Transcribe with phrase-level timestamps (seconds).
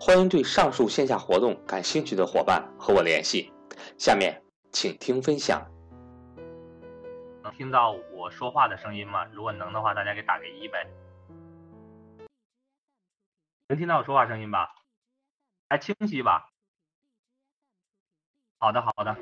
[0.00, 3.52] 欢迎对上述线下活动感兴趣的伙伴和我联系。
[3.98, 4.40] 下面
[4.70, 5.60] 请听分享。
[7.42, 9.24] 能听到我说话的声音吗？
[9.32, 10.86] 如果能的话，大家给打个一呗。
[13.66, 14.72] 能听到我说话声音吧？
[15.68, 16.48] 还清晰吧？
[18.60, 19.16] 好的，好的。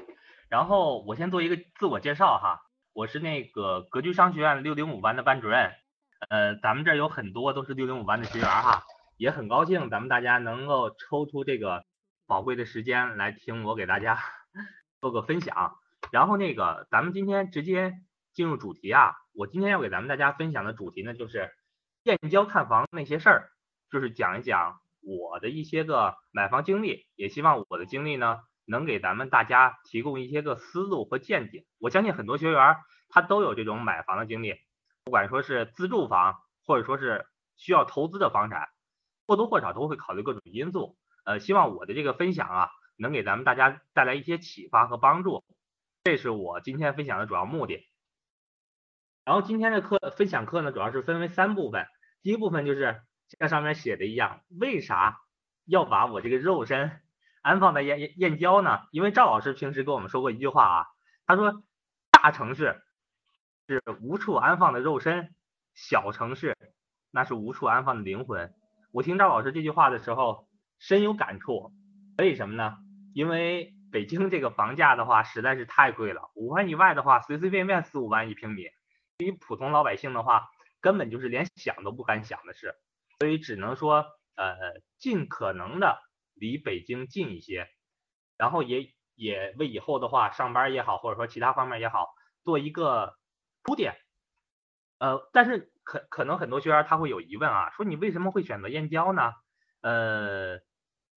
[0.50, 5.72] 然后我先做一个自我介绍哈，我是那个格局商学院六零五班的班主任。
[6.28, 8.84] 呃，咱们这儿有很多都是六零五班的学员哈。
[9.17, 11.84] 也很高兴咱们大家能够抽出这个
[12.27, 14.19] 宝贵的时间来听我给大家
[15.00, 15.77] 做个分享。
[16.12, 17.95] 然后那个咱们今天直接
[18.33, 21.50] 进入主题啊，我今天要给咱们大家分享的主题呢就是
[22.03, 23.50] 燕郊看房那些事儿，
[23.91, 31.64] 就是讲一讲我的一些个买房经历，也希望我的经历呢能给咱们大家提供一些个思路和见解。
[31.78, 32.77] 我相信很多学员
[33.08, 34.55] 他都有这种买房的经历，
[35.05, 38.69] 不管说是自住房，或者说是需要投资的房产。
[39.27, 45.44] 或多或少都会考虑各种因素，呃，希望我的这个分享啊，能给咱们大家带来一些启发和帮助，
[46.05, 47.86] 这是我今天分享的主要目的。
[49.24, 51.86] 然后今天的课分享课呢，主要是分为三部分，
[52.23, 53.02] 第一部分就是
[53.40, 55.20] 像上面写的一样，为啥
[55.64, 57.01] 要把我这个肉身
[57.42, 58.83] 安放在燕燕燕郊呢？
[58.92, 60.86] 因为赵老师平时跟我们说过一句话啊，
[61.27, 61.64] 他说
[62.12, 62.80] 大城市
[63.67, 65.34] 是无处安放的肉身，
[65.74, 66.56] 小城市
[67.11, 68.55] 那是无处安放的灵魂。
[68.92, 70.48] 我听赵老师这句话的时候
[70.79, 71.73] 深有感触，
[72.17, 72.79] 为什么呢？
[73.13, 78.64] 因为北京这个房价的话实在是太贵了，五环以外的话随随便便四五万一平米，
[79.19, 80.48] 对于普通老百姓的话
[80.80, 82.75] 根本就是连想都不敢想的事，
[83.19, 84.57] 所以只能说呃
[84.98, 85.98] 尽可能的
[86.35, 87.69] 离北京近一些，
[88.39, 92.08] 然后也也为以后的话上班也好，或者说其他方面也好
[92.45, 93.14] 做一个
[93.63, 93.95] 铺垫，
[94.98, 95.73] 呃，但是。
[95.86, 99.33] 可可能很多学员他会有疑问啊，说你为什么会选择燕郊呢？
[99.83, 100.58] 呃，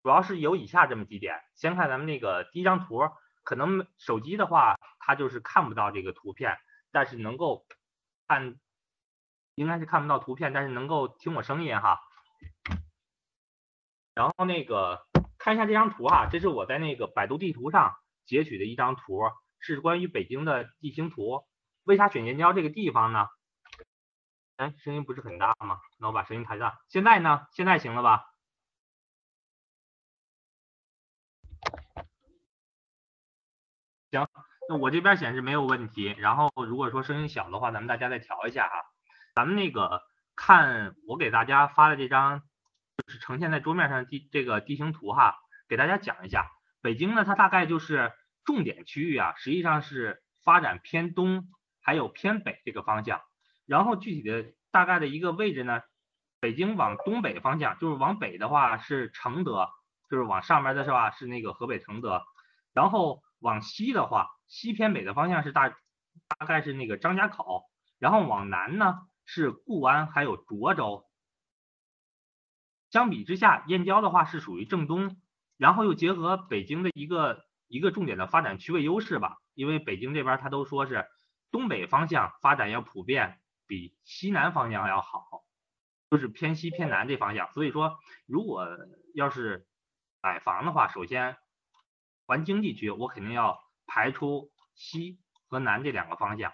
[0.03, 1.41] 主要是有以下这么几点。
[1.55, 3.09] 先看咱们那个第一张图，
[3.43, 6.55] 可能手机的话它就是看不到这个图片，
[6.91, 7.65] 但是能够
[8.27, 8.59] 看，
[9.55, 11.99] 应该是看不到图片，但是能够听我声音哈。
[14.13, 15.01] 然后那个
[15.39, 17.95] 看一下这张图哈，这是我在那个百度地图上
[18.27, 19.23] 截取的一张图，
[19.59, 21.43] 是关于北京的地形图。
[21.85, 23.25] 为啥选燕郊这个地方呢？
[24.59, 25.79] 哎，声音不是很大吗？
[25.99, 26.81] 那我把声音开大。
[26.89, 27.47] 现在呢？
[27.53, 28.25] 现在行了吧？
[34.11, 34.27] 行，
[34.67, 36.13] 那我这边显示没有问题。
[36.17, 38.83] 然后如果说声音小的话，咱们大家再调一下哈。
[39.33, 40.03] 咱们那个
[40.35, 42.41] 看我给大家发的这张，
[42.97, 45.37] 就是呈现在桌面上地这个地形图哈，
[45.69, 46.51] 给大家讲一下。
[46.81, 48.11] 北京呢，它大概就是
[48.43, 51.47] 重点区域啊，实际上是发展偏东
[51.79, 53.21] 还有偏北这个方向。
[53.69, 55.81] 然后具体的大概的一个位置呢，
[56.39, 59.69] 北京往东北方向，就是往北的话是承德，
[60.09, 61.11] 就是往上面的是吧？
[61.11, 62.23] 是那个河北承德。
[62.73, 67.61] 然后往西的话，西偏北的方向是大，大概是那个张家口。
[67.99, 71.05] 然后往南呢是固安还有涿州。
[72.89, 75.21] 相比之下，燕郊的话是属于正东，
[75.57, 81.05] 然后又结合北京的一个一个重点的发展区位优势吧，因为北京这边他都说是
[81.51, 83.39] 东北方向发展要普遍。
[83.69, 85.43] 比西南方向要好，
[86.09, 87.51] 就是偏西偏南这方向。
[87.53, 88.67] 所以说，如果
[89.13, 89.67] 要是
[90.23, 91.37] 买房的话，首先
[92.25, 96.51] 环经济区，我肯定要排除西和南这两个方向，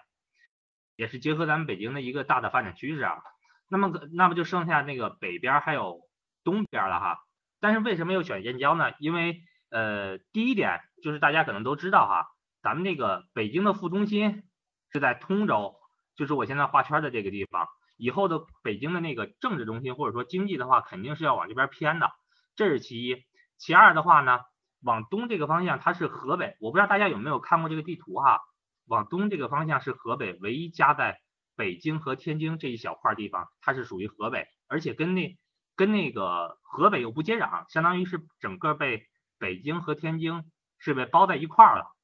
[0.94, 3.22] 也是结合咱们北京的一个大的发展趋势啊。
[3.66, 6.02] 那么，那么就剩下那个北边还有
[6.44, 7.24] 东边了哈。
[7.60, 8.92] 但是为什么又选燕郊呢？
[8.98, 9.40] 因为
[9.70, 12.26] 呃，第一点就是大家可能都知道哈，
[12.60, 14.44] 咱们那个北京的副中心
[14.92, 15.80] 是在通州。
[16.16, 22.10] 就是我现在画圈的这个地方，以后的北京的那个政治中心或者说经济的话，肯定是要往这边偏的，
[22.54, 23.24] 这是其一。
[23.58, 24.40] 其二的话呢，
[24.82, 28.40] 往东这个方向它是河北，我不知道大家有没有看过这个地图哈。
[28.86, 31.18] 往东这个方向是河北，唯一夹在
[31.56, 35.36] 北京和天津这一小块地方，它是属于河北，而且跟那
[35.74, 39.02] 跟那个河北又不接壤，相当于是整个被
[39.38, 40.44] 北京和天津
[40.78, 41.95] 是被包在一块儿了。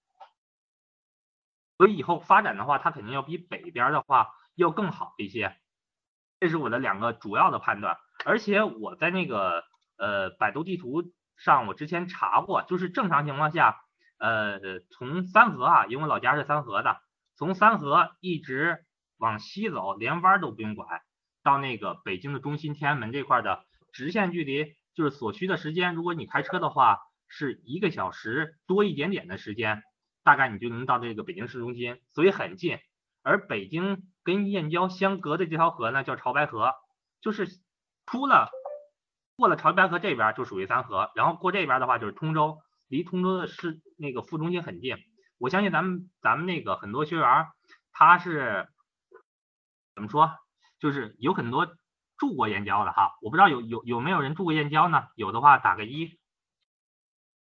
[1.82, 5.56] 所以以后发展的话，它肯定要比北边的话要更好一些。
[6.38, 9.64] 这是我的两个主要的判断，而且我在那个
[9.98, 11.02] 呃百度地图
[11.36, 13.80] 上，我之前查过，就是正常情况下，
[14.18, 17.00] 呃从三河啊，因为我老家是三河的，
[17.34, 18.84] 从三河一直
[19.18, 20.86] 往西走，连弯都不用拐，
[21.42, 29.82] 到那个北京的中心天安门这块的直线距离，就是所需的时间，如果你开车的话，是一个小时多一点点的时间，
[30.24, 32.78] 大概你就能到这个北京市中心，所以很近。
[33.22, 36.72] 而北京跟燕郊相隔的这条河呢，叫潮白河，
[37.20, 37.46] 就是
[38.06, 38.50] 出了
[39.36, 42.58] 过了潮白河这边就属于三河，然后过这边的话就是通州，
[42.88, 44.96] 离通州的市那个副中心很近。
[45.38, 47.46] 我相信咱们咱们那个很多学员
[47.92, 48.68] 他是
[49.94, 50.32] 怎么说，
[50.78, 51.68] 就是有很多
[52.16, 55.08] 住过燕郊的哈，我不知道有有有没有人住过燕郊呢？
[55.14, 56.18] 有的话打个一。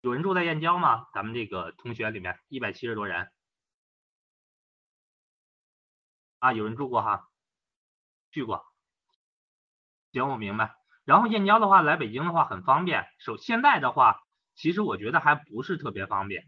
[0.01, 1.07] 有人住在燕郊吗？
[1.13, 3.29] 咱们这个同学里面一百七十多人。
[6.39, 7.27] 啊，有人住过哈，
[8.31, 8.63] 去过，
[10.13, 10.73] 行，我明白。
[11.03, 13.07] 然后燕郊的话，来北京的话很方便。
[13.17, 14.21] 首现在的话，
[14.55, 16.47] 其实我觉得还不是特别方便。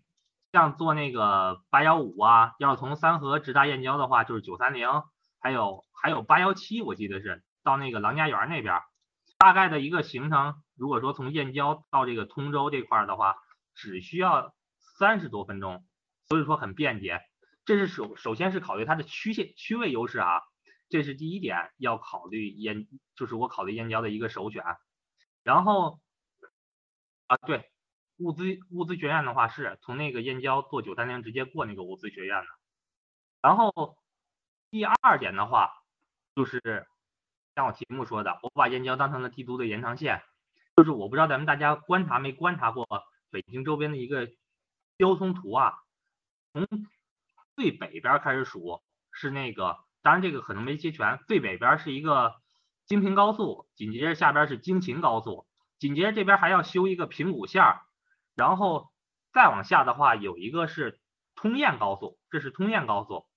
[0.54, 4.88] 像坐那个八幺五啊，要从三河直达燕郊的话，就是九三零，
[5.40, 8.82] 还有还有八幺七，我记得是到那个郎家园那边。
[9.38, 13.36] 大概的一个行程，如果说从燕郊到这个通州这块的话，
[13.76, 14.56] 只需要
[14.98, 15.86] 三十多分钟，
[16.28, 17.22] 所以说很便捷。
[17.66, 20.42] 这是首首先是考虑它的区县区位优势啊，
[20.90, 24.64] 这是第一点要考虑燕，就是我考虑燕郊的一个首选。
[25.44, 26.00] 然后
[27.28, 27.72] 啊对，
[28.18, 32.48] 物资物资学院的话是从那个燕郊坐九三零直接过那个物资学院的。
[33.40, 34.00] 然后
[34.72, 35.72] 第二点的话，
[36.34, 36.88] 就是
[37.54, 40.24] 像我题目说的，我把燕郊当成了帝都的延长线，
[40.82, 42.88] 就是我不知道咱们大家观察没观察过
[43.30, 44.28] 北京周边的一个
[44.98, 45.76] 交通图啊，
[46.54, 46.68] 从
[47.56, 48.82] 最北边开始数
[49.12, 51.20] 是那个，当然这个可能没接全。
[51.28, 52.34] 最北边是一个
[52.88, 55.46] 京平高速，紧接着下边是京秦高速，
[55.78, 57.82] 紧接着这边还要修一个平谷线儿，
[58.34, 58.92] 然后
[59.32, 61.00] 再往下的话有一个是
[61.36, 63.28] 通燕高速，这是通燕高速。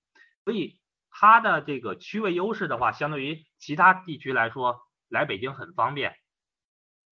[0.45, 0.79] 所以
[1.11, 6.17] 它的这个区位优势的话，相对于其他地区来说，来北京很方便。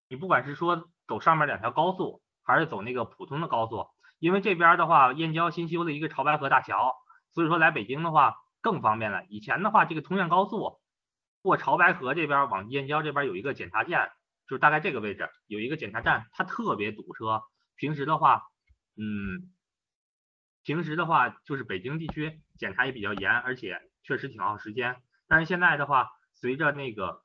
[0.08, 3.88] 你不管是说走上面两条高速，还是走那个普通的高速，
[4.20, 6.94] 因为这边的话，燕郊新修了一个潮白河大桥。
[7.34, 9.26] 所以说来北京的话更方便了。
[9.28, 10.80] 以前的话，这个通燕高速
[11.42, 14.12] 过潮白河这边往燕郊这边有一个检查站，
[14.48, 17.42] 就是大概这个位置有一个检查站，它特别堵车。
[17.76, 18.44] 平时的话，
[18.96, 19.52] 嗯，
[20.64, 25.02] 平时的话就是北京地区检查也比较严，而且确实挺耗时间。
[25.28, 27.24] 但是现在的话，随着那个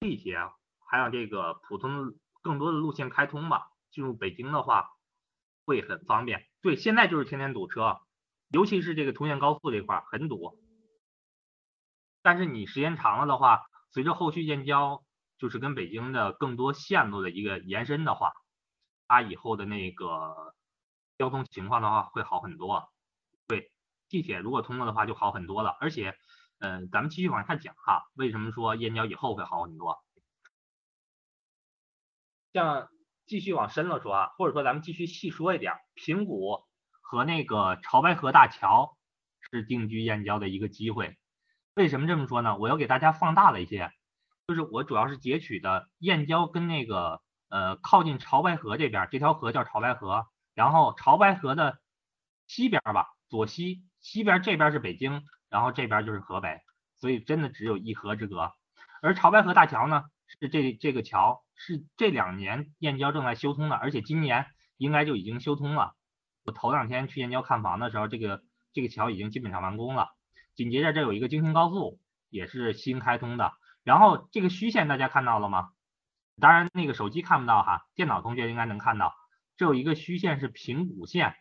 [0.00, 0.38] 地铁
[0.94, 4.90] 还有这个普通更多的路线开通吧，进入北京的话
[5.66, 6.46] 会很方便。
[6.62, 7.98] 对，现在就是天天堵车。
[8.50, 10.56] 尤其是这个通县高速这块很堵，
[12.22, 15.02] 但是你时间长了的话，随着后续燕郊，
[15.36, 18.32] 就是跟北京的更多线路的一个延伸的话，
[19.08, 20.54] 它以后的那个
[21.18, 22.88] 交通情况的话会好很多。
[23.48, 23.72] 对，
[24.08, 25.76] 地铁如果通了的话就好很多了。
[25.80, 26.16] 而且，
[26.60, 30.03] 嗯，咱们继续往下讲哈，为什么说燕郊以后会好很多？
[32.54, 32.88] 像
[33.26, 36.64] 继续往深了说啊，或者说咱们继续细说一点，平谷。
[37.06, 38.96] 和那个潮白河大桥
[39.38, 41.16] 是定居燕郊的一个机会。
[41.74, 42.56] 为什么这么说呢？
[42.56, 43.92] 我要给大家放大了一些，
[44.48, 47.20] 就是我主要是截取的燕郊跟那个
[47.50, 51.78] 呃靠近潮白河这边，这条河叫潮白河，然后潮白河的
[52.48, 56.62] 西边吧，左西西边这边是北京，然后这边就是河北，
[56.96, 58.50] 所以真的只有一河之隔。
[59.02, 60.04] 而潮白河大桥呢，
[60.40, 64.46] 是这这个桥是这两年燕郊正在修通的，而且今年
[64.76, 65.94] 应该就已经修通了。
[66.44, 68.42] 我头两天去燕郊看房的时候，这个
[68.72, 70.08] 这个桥已经基本上完工了。
[70.54, 71.98] 紧接着这有一个京新高速，
[72.30, 73.52] 也是新开通的。
[73.82, 75.70] 然后这个虚线大家看到了吗？
[76.40, 79.14] 当然那个手机看不到哈，电脑同学应该能看到。
[79.56, 81.34] 这有一个虚线是平谷线，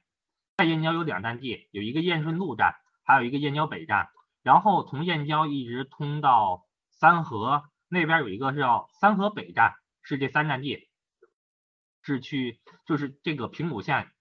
[0.55, 4.09] 在燕郊有两站地，有一个燕顺路站，还有一个燕郊北站。
[4.43, 10.87] 然后从燕郊一直通到三河那边有一个是叫三河北站，是这三站地，
[12.03, 14.11] 是去就是这个平谷线。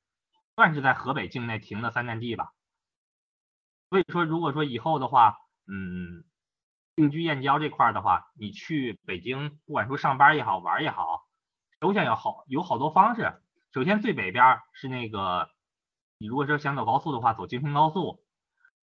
[0.54, 2.52] 算是在河北境内停的三站地吧，
[3.88, 6.24] 所以说如果说以后的话，嗯，
[6.94, 11.26] 定居燕郊这块儿的话，你去北京，不管说上班也好，玩也好，
[11.80, 13.32] 首先要好有好多方式，
[13.72, 15.48] 首先最北边是那个，
[16.18, 18.22] 你如果说想走高速的话，走京平高速，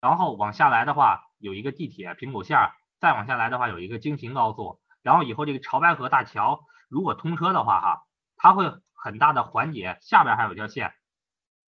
[0.01, 2.58] 然后往下来的话有一个地铁平谷线，
[3.00, 8.03] 再往下来的话有一个京秦高速，然后以后这个潮白河大桥如果通车的话哈，
[8.36, 10.93] 它会很大的缓解，下边还有一条线，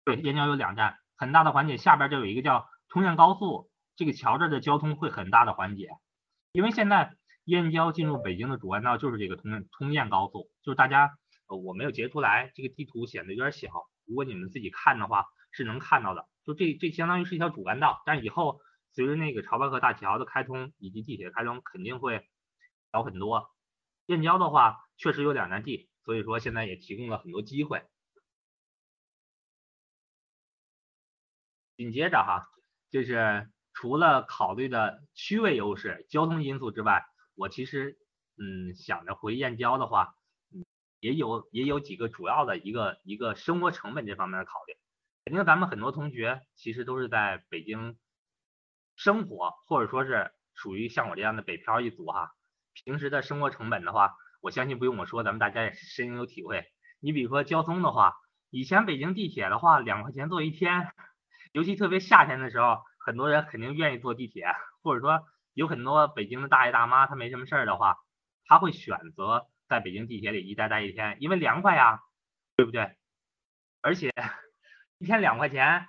[0.03, 5.89] 对，燕郊有两站，很大的缓解，下边就有一个叫通燕高速，这个桥这的交通会很大的缓解，
[6.53, 7.15] 因为现在。
[7.45, 13.67] 燕郊进入北京的主干道就是这个通通燕高速，就是大家呃我没有截出来，这个地图显得有点小，
[14.05, 18.61] 如果你们自己看的话是能看到的，就这这相当于是一条主干道，但以后
[18.93, 22.29] 随着那个潮白河大桥的开通以及地铁开通，肯定会
[22.91, 23.49] 小很多。
[24.05, 27.81] 燕郊的话确实有两难地，所以说现在也提供了很多机会。
[31.75, 32.47] 紧接着哈，
[32.91, 37.03] 就是除了考虑的区位优势、交通因素之外，
[37.33, 37.97] 我其实，
[38.37, 40.13] 嗯，想着回燕郊的话，
[40.53, 40.63] 嗯，
[40.99, 44.77] 也有也有几个主要的一个一个生活成本这方面的考虑。
[45.25, 47.97] 肯定咱们很多同学其实都是在北京
[48.95, 52.35] 生活，或者说是属于像我这样的北漂一族哈。
[52.73, 56.65] 平时的生活成本的话，我相信不用我说，咱们大家也深有体会。
[56.99, 58.15] 你比如说交通的话，
[58.49, 60.91] 以前北京地铁的话，两块钱坐一天，
[61.53, 64.45] 尤其特别夏天的时候，很多人肯定愿意坐地铁，
[64.83, 65.25] 或者说。
[65.53, 67.97] 有很多北京的大爷大妈，他没什么事儿的话，
[68.45, 71.99] 他会选择在北京地铁里一待待一天，因为凉快呀，
[72.55, 72.95] 对不对？
[73.81, 74.13] 而且
[74.97, 75.87] 一天两块钱，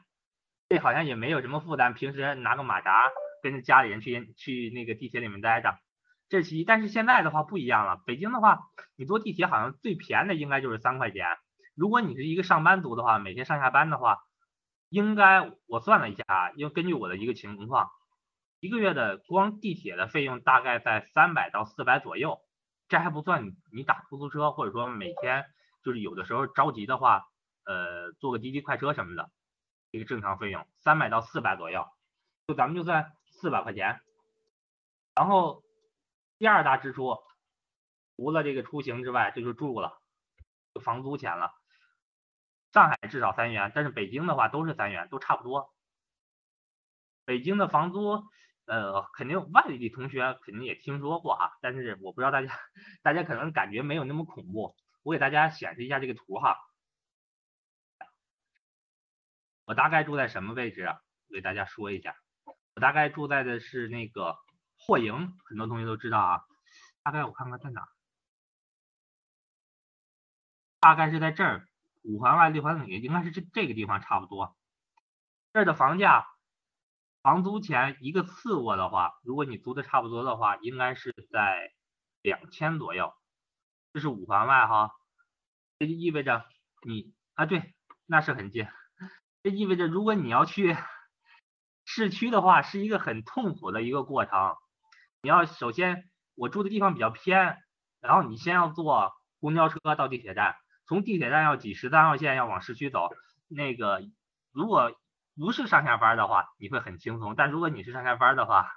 [0.68, 3.08] 这好像也没有什么负担，平时拿个马扎
[3.40, 5.78] 跟着家里人去去那个地铁里面待着，
[6.32, 6.64] 这是其一。
[6.64, 11.26] 但是现在的话不一样了，北京的话，你坐地铁好像最便宜的应该就是三块钱。
[11.74, 14.20] 如果你是一个上班族的话，每天上下班的话，
[14.88, 17.90] 应该我算了一下啊，因为根据我的一个情况。
[18.60, 22.38] 一个月的光地铁的费用大概在三百到四百左右，
[22.88, 25.44] 这还不算你你打出租车，或者说每天
[25.84, 27.24] 就是有的时候着急的话，
[27.64, 29.28] 呃，坐个滴滴快车什么的，
[29.90, 31.84] 一个正常费用三百到四百左右，
[32.46, 34.00] 就咱们就算四百块钱。
[35.16, 35.64] 然后
[36.42, 37.22] 第二大支出，
[38.16, 40.02] 除了这个出行之外，这就住了，
[40.82, 41.52] 房租钱了。
[42.72, 45.72] 上海至少三元，但是北京的话都是三元，都差不多。
[47.24, 48.24] 北京的房租。
[48.64, 52.58] 呃，肯定外地同学肯定也听说过哈，但是我不知道大家，
[53.02, 54.74] 大家可能感觉没有那么恐怖。
[55.04, 56.58] 我给大家显示一下这个图哈，
[59.64, 60.86] 我大概住在什么位置？
[60.86, 62.16] 我给大家说一下，
[62.74, 64.36] 我大概住在的是那个
[64.86, 66.44] 霍营，很多同学都知道啊。
[67.02, 67.88] 大概我看看在哪，
[70.80, 71.68] 大概是在这儿，
[72.02, 74.56] 五环外六环里，应该是这这个地方差不多。
[75.52, 76.28] 这儿的房价。
[77.22, 81.72] 房租钱一个次卧的话，如果你租的差不多的话，应该是在
[82.20, 83.14] 两千左右。
[83.92, 84.90] 这是五环外哈，
[85.78, 86.44] 这就意味着
[86.84, 88.66] 你啊，对，那是很近。
[89.44, 90.76] 这意味着如果你要去
[91.84, 94.56] 市区的话，是一个很痛苦的一个过程。
[95.22, 97.56] 你要首先我住的地方比较偏，
[98.00, 103.08] 然后你先要坐公交车到地铁站，从地铁站要挤十三号线要往市区走。
[103.46, 104.02] 那个
[104.50, 104.92] 如果
[105.36, 108.68] 不是上下班的话，你会很轻松；但如果你是上下班的话，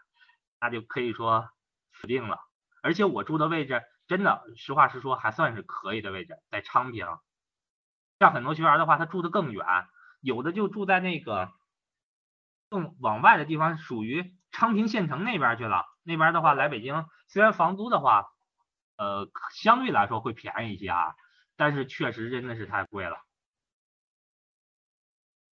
[0.59, 1.49] 那就可以说
[1.93, 2.37] 死定了。
[2.83, 7.07] 而且我住的位置真的，实话实说，还算是可以的位置，在昌平。
[8.19, 9.65] 像很多学员的话，他住的更远，
[10.21, 11.51] 有的就住在那个
[12.69, 15.85] 更往外的地方，属于昌平县城那边去了。
[16.05, 18.31] 那边的话来北京，虽然房租的话，
[18.95, 21.15] 呃，相对来说会便宜一些啊，
[21.57, 23.17] 但是确实真的是太贵了。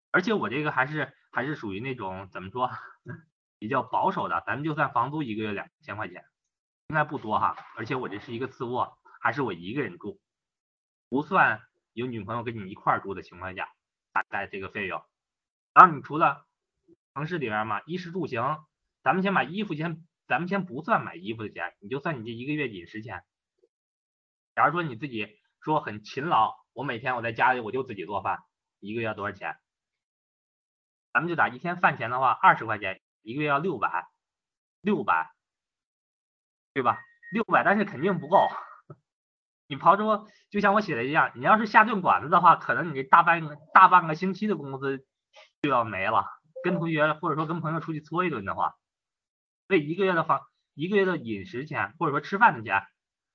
[0.10, 2.72] 而且我这个还是还是属于那种怎么说
[3.60, 6.26] 比较保守的，咱们就算房租一个月两千块钱，
[6.88, 7.56] 应该不多哈。
[7.76, 10.20] 而且我这是一个次卧，还是我一个人住，
[11.10, 11.62] 不算
[11.92, 13.70] 有女朋友跟你一块住的情况下，
[14.14, 15.04] 大概这个费用。
[15.74, 16.48] 然后你除了
[17.14, 18.64] 城市里边嘛，衣食住行，
[19.04, 23.24] 咱们先把衣服先，咱们先不算买衣服的钱，你就算你这一个月饮食钱。
[24.56, 25.28] 假如说你自己
[25.62, 28.40] 说很勤劳，我每天我在家里我就自己做饭，
[28.80, 29.56] 一个月要多少钱？
[31.14, 34.08] 咱们就打一天饭钱的话，二十块钱，一个月要六百，
[34.82, 35.32] 六百，
[36.74, 37.00] 对吧？
[37.32, 38.48] 六百，但是肯定不够。
[39.68, 45.06] 你刨出，就像我写的一样，你要是下顿馆子的话，可能你这大半个大半个星期的工资
[45.62, 46.26] 就要没了。
[46.64, 48.76] 跟同学或者说跟朋友出去搓一顿的话，
[49.68, 50.42] 为一个月的房，
[50.74, 52.86] 一个月的饮食钱或者说吃饭的钱，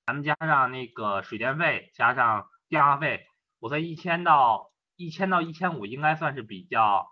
[0.05, 3.27] 咱们加上那个水电费，加上电话费，
[3.59, 7.11] 我算一千到一千到一千五，应该算是比较。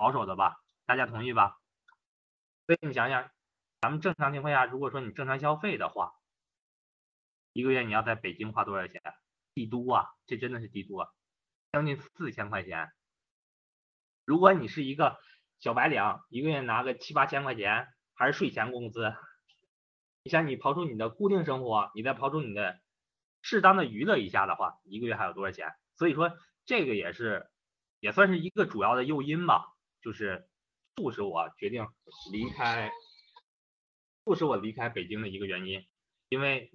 [0.00, 1.58] 保守的吧，大家同意吧？
[2.66, 3.28] 所以你想想，
[3.80, 6.12] 咱们正常情况下，如果说你正常消费的话，
[7.52, 9.02] 一个月你要在北京花多少钱？
[9.54, 11.08] 帝都啊，这真的是帝都啊！
[11.72, 12.92] 将近四千块钱。
[14.24, 15.18] 如果你是一个
[15.58, 19.14] 小白领，一个月拿个七八千块钱，还是税前工资，
[20.24, 22.80] 你像你刨出你的固定生活，你再刨出你的
[23.42, 25.72] 适当的娱乐一下的话，一个月还有多少钱？
[25.94, 27.48] 所以说这个也是
[28.00, 29.66] 也算是一个主要的诱因吧，
[30.02, 30.48] 就是
[30.96, 31.86] 促使我决定
[32.32, 32.90] 离开，
[34.24, 35.86] 促使我离开北京的一个原因，
[36.28, 36.72] 因为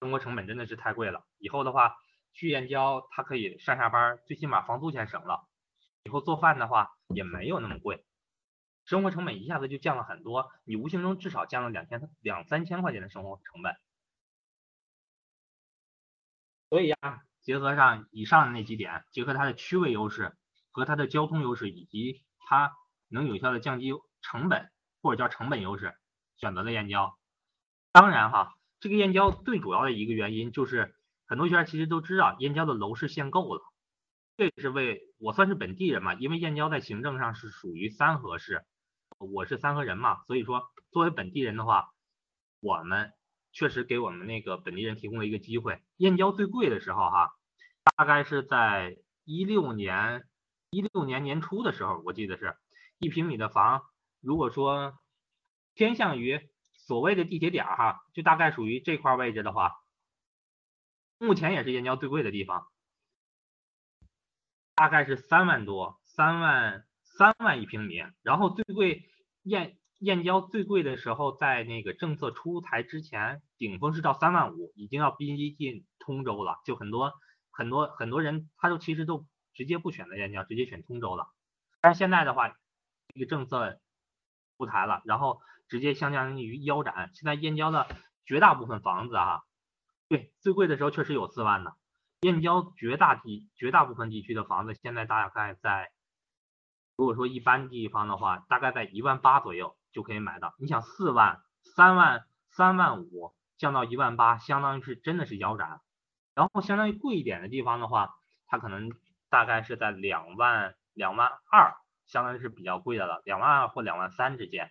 [0.00, 1.24] 生活成本真的是太贵了。
[1.38, 1.94] 以后的话
[2.32, 5.46] 去燕郊，它可以上下班，最起码房租钱省了，
[6.02, 8.04] 以后做饭的话也没有那么贵。
[8.84, 13.74] 生活成本一下子就降了很多，你无形中至少降了两千两三千块钱的生活成本。
[16.68, 16.96] 所以呀，
[17.40, 20.36] 结合上以上的那几点，结合它的区位优势
[20.70, 22.72] 和它的交通优势，以及它
[23.08, 25.94] 能有效的降低成本或者叫成本优势，
[26.36, 27.16] 选择了燕郊。
[27.92, 30.94] 当然哈，这个燕郊最主要的一个原因就是
[31.26, 33.62] 很多学员其实都知道燕郊的楼市限购了，
[34.36, 38.66] 这也是为我算是本地人嘛，因为燕郊在行政上是属于三河市。
[39.18, 41.92] 我是三河人嘛，所以说作为本地人的话，
[42.60, 43.12] 我们
[43.52, 45.82] 确实给我们那个本地人提供了一个机会。
[45.96, 47.32] 燕郊最贵的时候哈，
[47.96, 50.28] 大概是在一六年
[50.70, 52.56] 一六年年初的时候，我记得是
[52.98, 53.82] 一平米的房，
[54.20, 54.98] 如果说
[55.74, 59.72] 偏向于所谓的地铁点哈，就大概属于这块位置的话，
[61.18, 62.68] 目前也是燕郊最贵的地方，
[64.74, 66.84] 大概是三万多，三万。
[67.16, 69.08] 三万一平米，然后最贵
[69.44, 76.60] 燕燕郊最贵的时候，在那个政策出台之前，顶峰是到三万五，已经要逼近通州了。
[76.64, 77.12] 就很多
[77.52, 81.28] 很多很多人，他都其实都直接不选择燕郊，直接选通州了。
[81.80, 82.48] 但是现在的话，
[83.14, 83.78] 这个政策
[84.58, 87.10] 出台了，然后直接相当于腰斩。
[87.14, 87.86] 现在燕郊的
[88.26, 89.44] 绝大部分房子哈，
[90.08, 91.76] 对最贵的时候确实有四万的。
[92.22, 95.93] 燕郊绝大地绝大部分地区的房子，现在大概在。
[96.96, 100.54] 如果说一般地方的话，大概在一万八左右就可以买到。
[100.58, 105.80] 你想四万、三万、三万五降到一万八，相当于是真的是腰斩。
[106.34, 108.14] 然后相当于贵一点的地方的话，
[108.46, 108.92] 它可能
[109.28, 111.76] 大概是在两万、两万二，
[112.06, 114.70] 相当于是比较贵的了，两万二或两万三之间。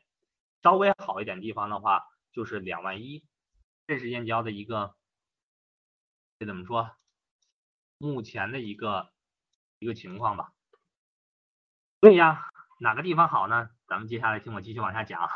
[0.61, 3.25] 稍微好一点地方的话，就是两万一。
[3.85, 4.95] 这是燕郊的一个，
[6.39, 6.91] 这怎么说？
[7.97, 9.11] 目前的一个
[9.79, 10.52] 一个情况吧。
[12.03, 12.49] 对呀，
[12.81, 13.69] 哪个地方好呢？
[13.87, 15.29] 咱们接下来听我继续往下讲。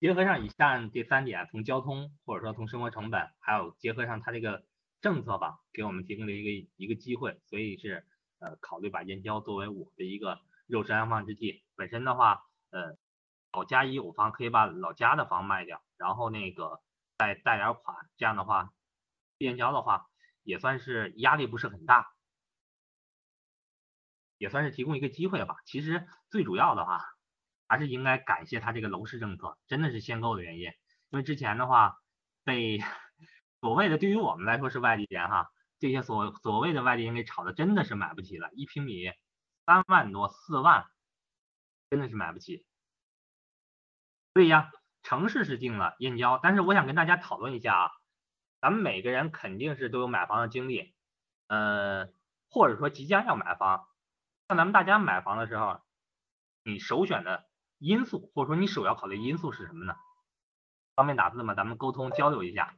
[0.00, 4.64] 结合上以上这三点，从交通或者说从生活成本，还有结合上它这个
[5.00, 8.04] 政策吧，给我们提供了一个一个机会，所以是
[8.40, 11.62] 呃考虑把燕郊作为我的一个肉身安放之地。
[11.76, 12.96] 本身的话，呃
[13.52, 16.80] 老家已有房，可以把老家的房卖掉，然后那个
[17.16, 18.72] 再贷点款，这样的话，
[19.38, 20.08] 燕郊的话
[20.42, 22.10] 也算是压力不是很大。
[24.44, 25.56] 也算是提供一个机会吧。
[25.64, 27.02] 其实最主要的话，
[27.66, 30.64] 还是应该感谢他这个楼市政策，真的是限购的原因。
[31.08, 31.98] 因为之前的话，
[32.44, 32.78] 被
[33.62, 39.10] 所谓的对于我们来说是外地人哈，这些所所谓的外地人给炒的真的是买不起了，一平米
[39.64, 40.84] 三万多四万，
[41.88, 42.66] 真的是买不起。
[44.34, 44.70] 对呀，
[45.02, 47.90] 城市是定了燕郊，但是我想跟大家讨论一下啊，
[48.60, 50.92] 咱们每个人肯定是都有买房的经历，
[51.46, 52.08] 呃，
[52.50, 53.88] 或者说即将要买房。
[54.48, 55.82] 像咱们大家买房的时候，
[56.62, 59.96] 你首选的因素，或者说你首要考虑因素是什么呢？
[60.94, 61.54] 方便打字吗？
[61.54, 62.76] 咱们沟通交流一下。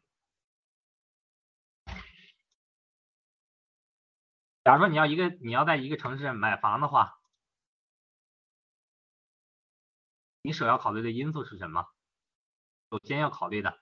[4.64, 7.20] 假如说你要一个你要在一个城市买房的话，
[10.42, 11.88] 你首要考虑的因素是什么？
[12.90, 13.80] 首先要考虑的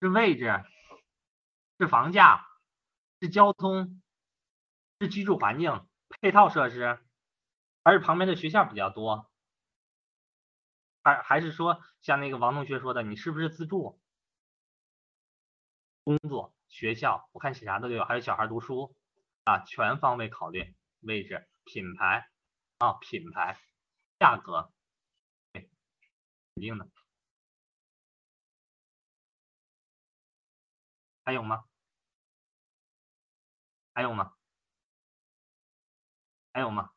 [0.00, 0.64] 是位置，
[1.78, 2.46] 是房价，
[3.20, 4.00] 是交通，
[5.00, 5.86] 是居住环境。
[6.22, 7.00] 配套设施，
[7.82, 9.28] 还是旁边的学校比较多，
[11.02, 14.00] 还还是说像那个王同学说的，你是不是自住？
[16.04, 18.94] 工作、学校，我看写啥都有，还有小孩读书
[19.42, 22.28] 啊，全方位考虑位置、品牌
[22.78, 23.58] 啊、品牌、
[24.20, 24.72] 价格，
[25.52, 25.62] 对，
[26.54, 26.88] 肯定的。
[31.24, 31.64] 还有吗？
[33.94, 34.32] 还有吗？
[36.54, 36.90] 还有吗？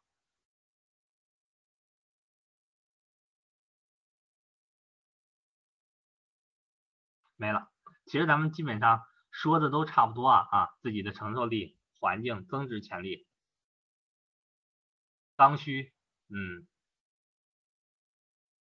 [7.37, 7.69] 没了。
[8.05, 13.27] 其实咱们基本上说的都差不多啊啊，自己的承受力、环境、增值潜力、
[15.35, 15.93] 刚需，
[16.29, 16.67] 嗯，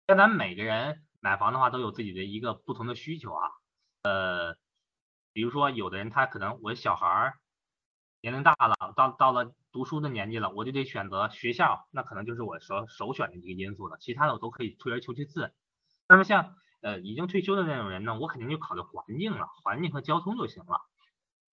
[0.08, 3.50] 像咱们每个人买房的话，都有自己的一个不同的需求啊，
[4.02, 4.56] 呃，
[5.32, 7.38] 比如说有的人他可能我小孩儿
[8.24, 15.52] 年龄大了，到到了读书的年纪了，我就得选择学校，那可能就是我首首选的一个因素了，其他的我都可以退而求其次。
[16.08, 20.80] 那么像呃已经退休的那种人呢，我肯定就考虑环境了，环境和交通就行了，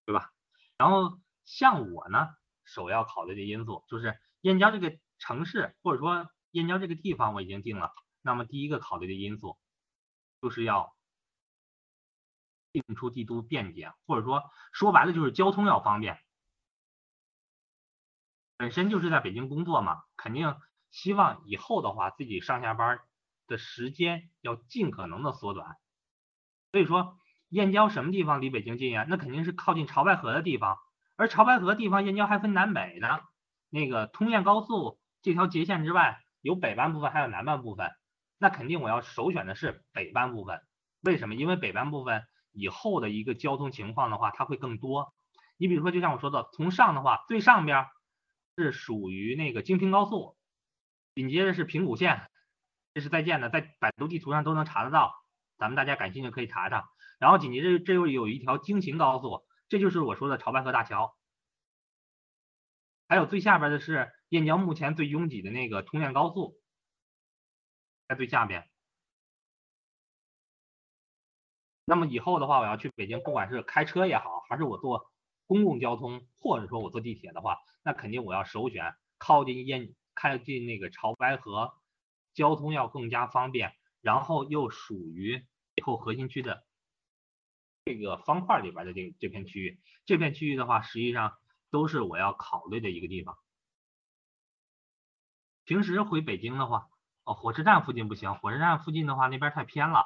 [0.05, 0.31] 对吧？
[0.77, 2.29] 然后像我呢，
[2.63, 9.57] 首要考虑的因素就是燕郊这个城市或者说燕郊这个地方我已经定了，那么第一个考虑的因素
[10.41, 10.95] 就是要
[12.71, 16.17] 定出帝都便捷，或者说说白了就是交通要方便。
[18.62, 20.56] 本身就是在北京工作嘛，肯定
[20.91, 23.00] 希望以后的话自己上下班。
[23.47, 25.76] 的时间要尽可能的缩短，
[26.71, 27.17] 所以说
[27.50, 29.06] 燕郊什么地方离北京近呀？
[29.10, 30.78] 那肯定是靠近潮白河的地方，
[31.17, 33.19] 而潮白河地方燕郊还分南北呢。
[33.69, 37.91] 那个通燕高速这条截线之外，有北半部分，还有南半部分，
[38.38, 40.62] 那肯定我要首选的是北半部分。
[41.02, 41.36] 为什么？
[41.36, 45.13] 因为北半部分以后的一个交通情况的话，它会更多。
[45.58, 47.88] 你比如说，就像我说的，从上的话，最上边
[48.62, 50.38] 是属于那个京平高速，
[51.15, 52.30] 紧接着是平谷线。
[52.93, 55.13] 这是在建的，在百度地图上都能查得到，
[55.58, 56.89] 咱们大家感兴趣可以查查。
[57.19, 61.15] 然后紧接着这又有一条京秦高速，这就是我说的潮白河大桥。
[63.08, 66.62] 还有最下边的是燕郊目前最拥挤的那个通燕高速，
[68.08, 68.69] 在最下边。
[71.86, 75.12] 那么以后的话，我要去北京，不管是开车也好，还是我坐
[75.51, 81.73] 公共交通，或者说我坐地铁的话，那肯定我要首选靠近燕，靠近那个潮白河。
[82.33, 86.63] 交通要更加方便，然后又属于以后核心区的
[87.83, 91.37] 这个方块里边的这这片区域，这片区域的话，实际上
[91.69, 93.37] 都是我要考虑的一个地方。
[95.65, 96.87] 平时回北京的话，
[97.25, 100.05] 哦，火车站附近不行，火车站附近的话那边太偏了，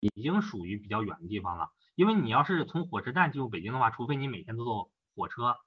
[0.00, 1.72] 已经属于比较远的地方了。
[1.94, 5.58] 因为你要是从火车站进入北京的话，除非你每天都坐火车，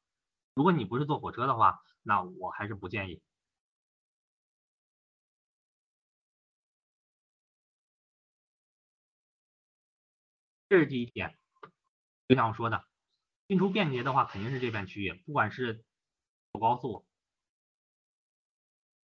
[0.53, 3.21] 如果你不是坐火车的话，那我还是不建议。
[10.67, 11.37] 这是第一点，
[12.27, 12.85] 就像我说的，
[13.47, 15.85] 进出便捷的话，肯定是这片区域，不管是
[16.53, 17.05] 走高速，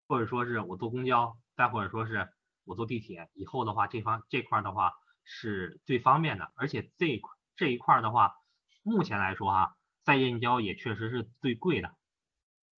[0.09, 2.33] 或者说是我坐公交，再或者说是
[2.65, 4.93] 我坐地铁，以后的话，这方这块的话
[5.33, 8.35] 是最方便的，而且这块这一块的话，
[8.83, 11.95] 目前来说哈，在燕郊也确实是最贵的。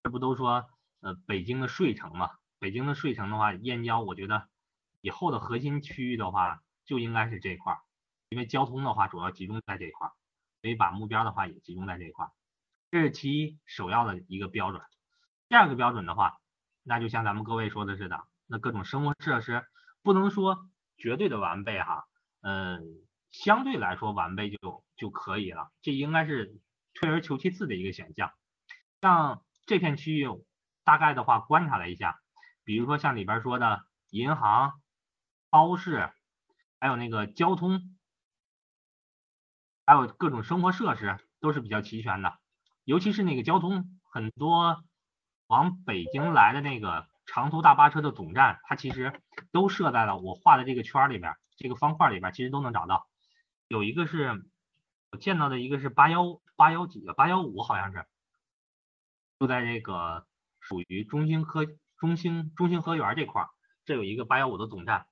[0.03, 0.69] 这不都说
[1.01, 2.31] 呃北京的睡城嘛？
[2.59, 4.49] 北京的睡城的话，燕郊我觉得
[5.01, 7.81] 以后的核心区域的话，就应该是这块。
[8.29, 10.11] 因为交通的话主要集中在这一块，
[10.61, 12.29] 所以把目标的话也集中在这一块，
[12.91, 14.83] 这是其一首要的一个标准。
[15.49, 16.39] 第二个标准的话，
[16.83, 19.65] 那就像咱们各位说的似的，那各种生活设施
[20.03, 20.67] 不能说
[20.99, 22.07] 绝对的完备哈，
[22.43, 22.83] 嗯，
[23.31, 26.61] 相对来说完备就就可以了，这应该是
[26.95, 28.33] 退而求其次的一个选项。
[29.01, 30.29] 像这片区域
[30.85, 32.21] 大概的话观察了一下，
[32.65, 34.73] 比如说像里边说的银行、
[35.51, 36.11] 超市，
[36.79, 37.97] 还有那个交通。
[39.85, 42.39] 还有各种生活设施都是比较齐全的，
[42.85, 44.81] 尤其是那个交通，很多
[45.49, 53.09] 往北京来的那个长途大巴车的总站，它其实都设在了我画的这个圈里边，这个方块里边，其实都能找到。
[53.69, 54.45] 有一个是
[55.11, 58.05] 我见到的一个是八幺八幺几个八幺五好像是，
[59.39, 60.27] 就在这个
[60.61, 63.49] 属于中兴科中兴中兴河园这块，
[63.87, 65.07] 这有一个八幺五的总站。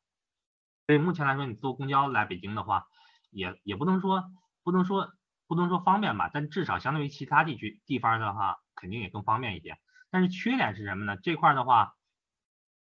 [0.87, 2.87] 所以目前来说，你坐公交来北京的话，
[3.31, 4.31] 也也不能说。
[4.63, 5.11] 不能说
[5.47, 9.79] 不能说方便吧，但至少相对于其他地区地方的话，肯定也更方便一些。
[10.11, 11.17] 但是缺点是什么呢？
[11.17, 11.95] 这块的话，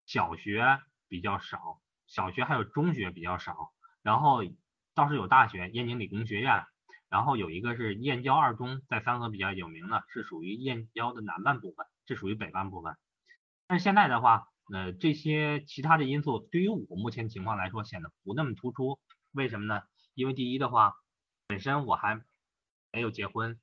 [0.05, 1.79] 小学比较少，
[2.11, 3.71] 小学还有中学比较少，
[4.03, 4.41] 然后
[4.93, 6.65] 倒是有大学，燕京理工学院，
[7.09, 12.95] 然后有一个是燕郊二中，在三河比较有名的，是属于燕郊的南半部分，这属于北半部分。
[13.67, 18.99] 但是现在的话，呃，这些其他的因素对于我目前情况来说显得不那么突出。
[19.31, 19.81] 为什么呢？
[20.13, 20.93] 因为第一的话。
[21.47, 22.15] 本身我还
[22.93, 23.59] 没有结婚，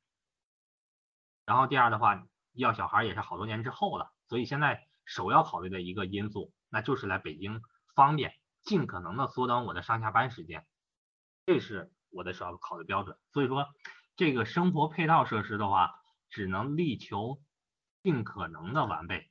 [1.46, 7.62] 然后第二的话要小孩也是好多年之后了，所以现在首要考虑的一个因素，那就是来北京
[7.98, 8.32] 方便，
[8.62, 10.64] 尽可能的缩短我的上下班时间，
[11.46, 13.18] 这是我的首要考虑标准。
[13.32, 13.66] 所以说
[14.14, 15.90] 这个生活配套设施的话，
[16.30, 17.40] 只能力求
[18.04, 19.28] 尽可能的完备。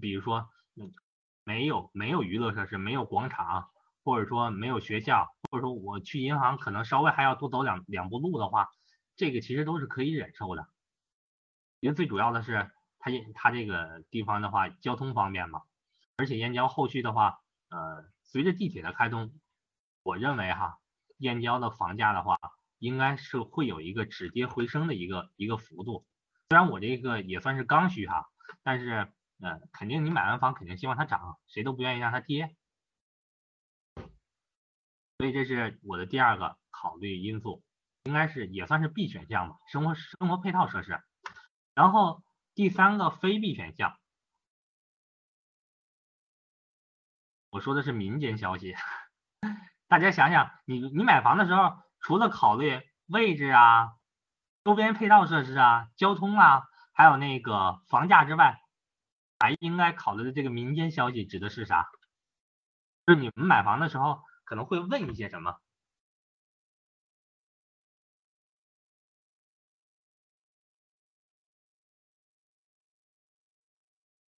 [0.00, 0.94] 比如说，嗯，
[1.44, 3.68] 没有没有娱乐设施，没有广场。
[4.04, 8.68] 或者说没有学校，或者说我去银行可能稍微还要多走两两步路的话，
[9.14, 10.66] 这个其实都是可以忍受的。
[11.78, 15.62] 因为最主要的是它它这个地方的话交通方便嘛，
[16.22, 19.32] 而且燕郊后续的话，呃，随着地铁的开通，
[20.04, 20.78] 我认为哈，
[21.18, 22.38] 燕郊的房价的话，
[22.78, 26.06] 应该是会有一个止跌回升的一个一个幅度。
[26.48, 28.28] 虽然我这个也算是刚需哈，
[28.62, 32.54] 但是呃，肯定你买完房肯定希望它涨，谁都不愿意让它跌。
[35.18, 37.64] 所以这是我的第二个考虑因素，
[38.04, 41.02] 应该是也算是 B 选项吧，生活生活配套设施。
[41.74, 42.22] 然后
[42.54, 43.98] 第三个非 B 选项，
[47.52, 48.74] 我说的是民间消息。
[49.86, 53.92] 大家想想，你你买房的时候，除了考虑位置啊、
[54.64, 56.62] 周边配套设施啊、交通啊，
[56.94, 58.58] 还有那个房价之外，
[59.38, 61.90] 还应该考虑的这个民间消息指的是啥？
[63.06, 65.58] 就是你们买房的时候可能会问一些什么？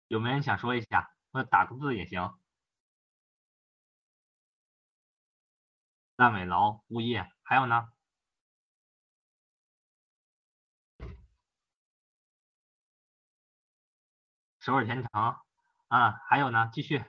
[0.08, 2.34] 有没有人想说一下，或者打个字也行？
[6.15, 7.91] 烂尾楼、物业，还有呢？
[14.60, 15.10] 首尔天成
[15.88, 16.69] 啊，还有呢？
[16.73, 17.04] 继续。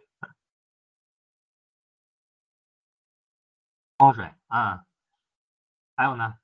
[3.98, 4.84] 风水啊，
[5.96, 6.38] 还有呢？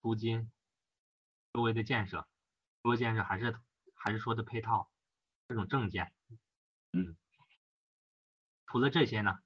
[0.00, 0.50] 租金、
[1.52, 2.26] 周围的建设、
[2.82, 3.60] 周围建设还是
[4.04, 4.90] 还是说的配套
[5.46, 6.12] 这种证件，
[6.90, 7.16] 嗯，
[8.66, 9.38] 除了这些呢，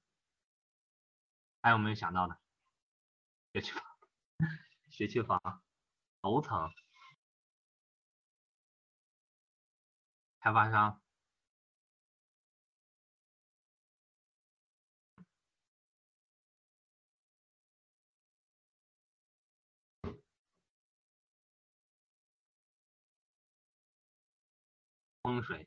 [1.60, 2.38] 还有没有想到的？
[3.52, 3.82] 学区房、
[4.88, 5.62] 学区房、
[6.22, 6.72] 楼层、
[10.40, 11.02] 开发商。
[25.26, 25.66] 风水，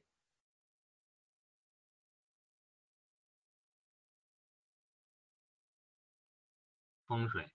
[7.06, 7.52] 风水。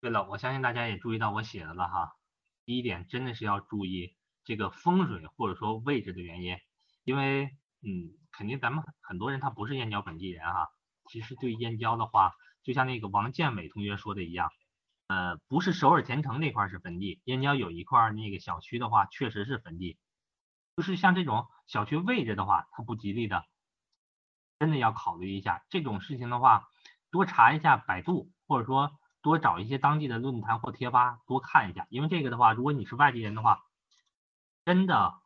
[0.00, 2.16] 对了，我相信大家也注意到我写的了哈。
[2.64, 6.56] 第一点，真的是要注意这个风水或者说位置的原因，
[7.04, 7.44] 因为
[7.82, 10.70] 嗯，肯定咱们很多人他不是燕郊本地人哈。
[11.10, 12.32] 其实对燕郊的话，
[12.62, 14.50] 就像那个王建伟同学说的一样。
[15.12, 19.98] 呃，不是首尔前城那块是坟地，燕郊有一块那个小区的话，确实是坟地。
[20.74, 23.44] 就是像这种小区位置的话，它不吉利的，
[24.58, 26.66] 真的要考虑一下这种事情的话，
[27.10, 33.62] 多查一下百度，或者说多找一些当地的论坛或贴吧多看一下，因为这个的话，如果你是外地人的话，
[34.64, 35.20] 真的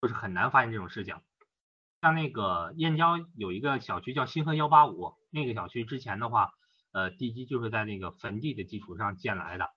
[0.00, 1.20] 就是很难发现这种事情。
[2.00, 6.52] 像那个燕郊有一个小区叫新河幺八五，那个小区之前的话。
[6.92, 9.70] 呃，地基就是在那个坟地的基础上建来的，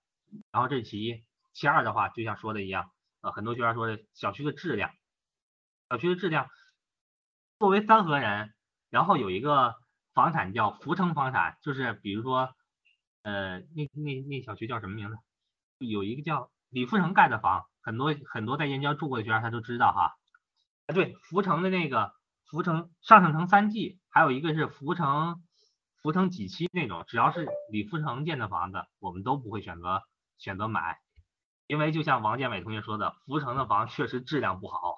[0.52, 1.24] 然后这是其一，
[1.54, 2.90] 其二的话，就像说的一样，
[3.22, 4.90] 呃，很多学员说的小区的质量，
[5.88, 6.46] 小区的质量，
[7.58, 8.52] 作为三河人，
[8.90, 9.76] 然后有一个
[10.12, 12.54] 房产叫福城房产，就是比如说，
[13.22, 15.16] 呃，那那那小区叫什么名字？
[15.78, 20.12] 有一个叫李富城盖的房，很多很多在燕郊住过的学员他都知道哈，
[20.86, 22.12] 啊对，福城的那个
[22.44, 25.42] 福城上城城三季，还有一个是福城。
[26.06, 30.04] 福城几期那种，只要是李福城建的房子，我们都不会选择
[30.38, 31.00] 选择买，
[31.66, 34.94] 因为就像王建伟同学说的，福城的房确实质量不好，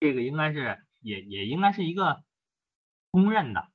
[0.00, 2.24] 这个应该是也也应该是一个
[3.12, 3.68] 公认的。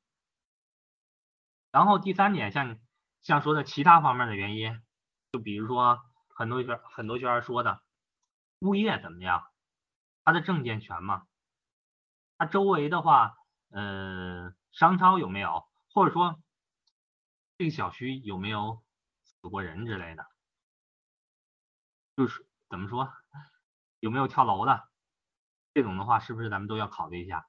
[1.71, 2.77] 然后第三点，像
[3.21, 4.77] 像说的其他方面的原因，
[5.31, 7.81] 就比如说很多学很多学员说的
[8.59, 9.45] 物业怎么样，
[10.25, 11.23] 他的证件全吗？
[12.37, 13.37] 他周围的话，
[13.69, 15.63] 呃，商超有没有？
[15.93, 16.37] 或者说？
[17.57, 18.83] 这个小区有没有
[19.23, 20.25] 死过人之类的？
[22.17, 23.13] 就是怎么说，
[23.99, 24.89] 有没有跳楼的？
[25.73, 27.47] 这种的话，是不是咱们都要考虑一下？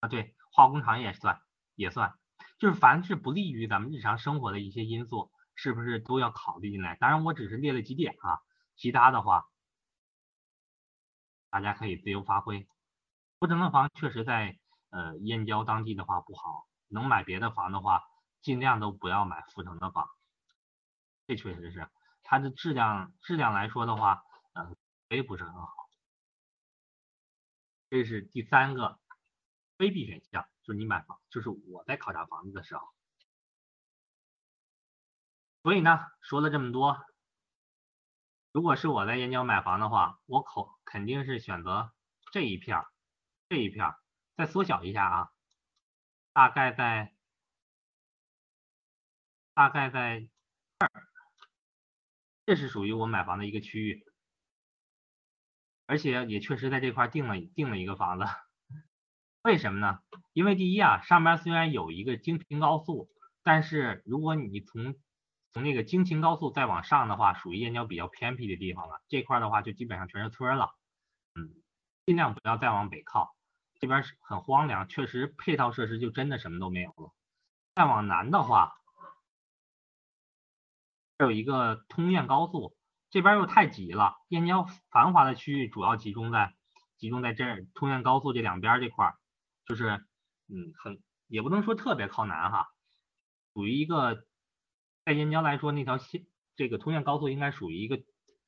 [0.00, 1.42] 啊，对，化工厂也算，
[1.74, 2.18] 也算，
[2.58, 6.96] 就是凡是不利于咱们日常生活的一些因素，是不是都要考虑进来？
[6.96, 8.40] 当然，我只是列了几点啊，
[8.76, 9.46] 其他的话，
[11.50, 12.68] 大家可以自由发挥。
[13.38, 14.61] 不城的房确实在。
[14.92, 18.02] 呃，燕郊当地的话不好，能买别的房的话，
[18.42, 20.06] 尽量都不要买阜城的房。
[21.26, 21.90] 这确实是
[22.22, 24.76] 它的质量，质量来说的话，呃，
[25.08, 25.72] 非不是很好。
[27.88, 29.00] 这是第三个
[29.78, 32.86] 非必选项，就是你买房，就是我在考察房子的时候。
[35.62, 36.98] 所以呢，说了这么多，
[38.52, 41.94] 如果是我在燕郊买房的话，我口肯定是选择
[42.30, 42.86] 这一片儿，
[43.48, 44.01] 这一片儿。
[44.36, 45.32] 再缩小一下啊，
[46.32, 47.14] 大概在
[49.54, 50.20] 大概在
[50.78, 50.90] 这儿，
[52.46, 54.04] 这是属于我买房的一个区域，
[55.86, 58.24] 而且也确实在这块定了定了一个房子。
[59.42, 60.00] 为什么呢？
[60.32, 63.10] 因为第一啊，上边虽然有一个京平高速，
[63.42, 64.94] 但是如果你从
[65.50, 69.02] 从那个京秦高速再往上的话，属于燕郊比较偏僻的地方了。
[69.08, 70.74] 这块的话就基本上全是村了，
[71.34, 71.52] 嗯，
[72.06, 73.36] 尽量不要再往北靠，
[73.82, 77.12] 这边是很荒凉，确实配套设施就真的什么都没有了。
[77.74, 78.72] 再往南的话，
[81.18, 82.76] 这有一个通燕高速，
[83.10, 84.14] 这边又太挤了。
[84.28, 86.54] 燕郊繁华的区域主要集中在
[86.96, 89.14] 集中在这，通燕高速这两边这块，
[89.66, 90.06] 就是
[90.46, 92.68] 嗯，很也不能说特别靠南哈，
[93.52, 94.24] 属于一个。
[95.04, 98.00] 在燕郊来说，那条线，这个通燕高速应该属于一个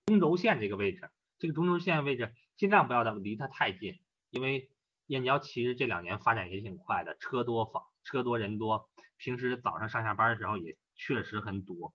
[0.07, 1.11] 中轴线这个位置。
[1.41, 3.99] 这个中轴线位置尽量不要离它太近，
[4.31, 4.71] 因为
[5.07, 11.93] 燕郊其实这两年发展也挺快的，车多房车多人多，平时早上上下班的时候也确实很堵。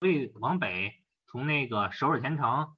[0.00, 0.94] 所以往北
[1.26, 2.76] 从那个首尔前城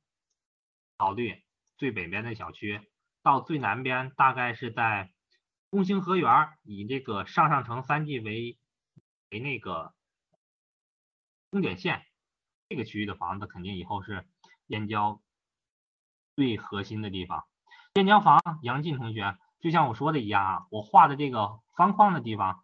[0.97, 1.43] 考虑
[1.77, 2.81] 最北边的小区，
[3.23, 5.13] 到最南边大概是在
[5.71, 6.31] 中兴河园，
[6.63, 8.59] 以这个上上城三 G 为
[9.31, 9.93] 为那个。
[11.53, 12.05] 终点线
[12.69, 14.27] 这个区域的房子肯定以后是
[14.67, 15.23] 燕郊
[16.35, 17.47] 最核心的地方。
[17.95, 22.63] 燕郊房，杨进同学，就像我说的一样啊，我画的这个方框的地方，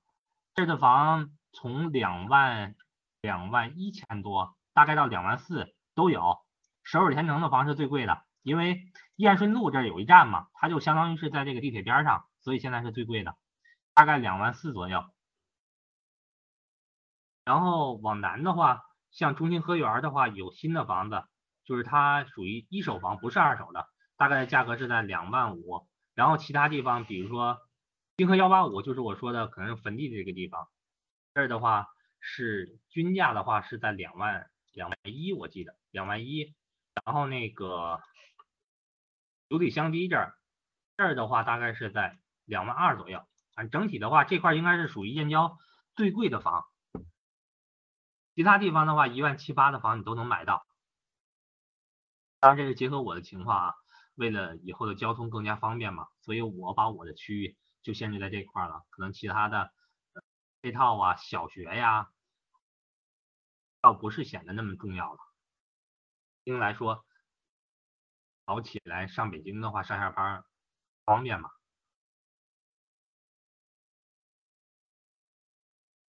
[0.55, 2.77] 这的房从两万
[3.21, 6.39] 两万一千多，大概到两万四都有。
[6.85, 8.85] 首尔天成的房是最贵的，因为
[9.17, 13.35] 燕顺路这儿有一站嘛，它就相当于是在这个地铁边上，所以现在是最贵的，
[13.95, 15.05] 大概两万四左右。
[17.45, 21.25] 然后往南的话，像中心河园的话，有新的房子，
[21.65, 25.89] 就是它属于一手房，不是二手的，大概价格是在两万五。
[26.15, 27.61] 然后其他地方，比如说
[28.17, 30.69] 金河幺八五，就是我说的可能坟地这个地方，
[31.35, 31.89] 这儿的话
[32.21, 36.55] 是均价的话是在两万两万一，我记得两万一。
[37.05, 38.03] 然后那个
[39.49, 40.35] 九里香堤这儿，
[40.99, 43.25] 这儿的话大概是在两万二左右。
[43.55, 45.59] 反正整体的话，这块应该是属于燕郊
[45.95, 46.67] 最贵的房。
[48.35, 50.67] 其他地方的话，一万七八的房你都能买到。
[52.41, 53.75] 当然，这是结合我的情况啊，
[54.15, 58.85] 为了以后的交通更加方便嘛，所以我把我的区域就限制在这块了。
[58.91, 59.73] 可能其他的
[60.61, 62.11] 配套啊、小学呀，
[63.81, 65.19] 倒不是显得那么重要了。
[66.45, 67.05] 因为来说，
[68.47, 70.45] 早起来上北京的话，上下班
[71.05, 71.51] 方便嘛。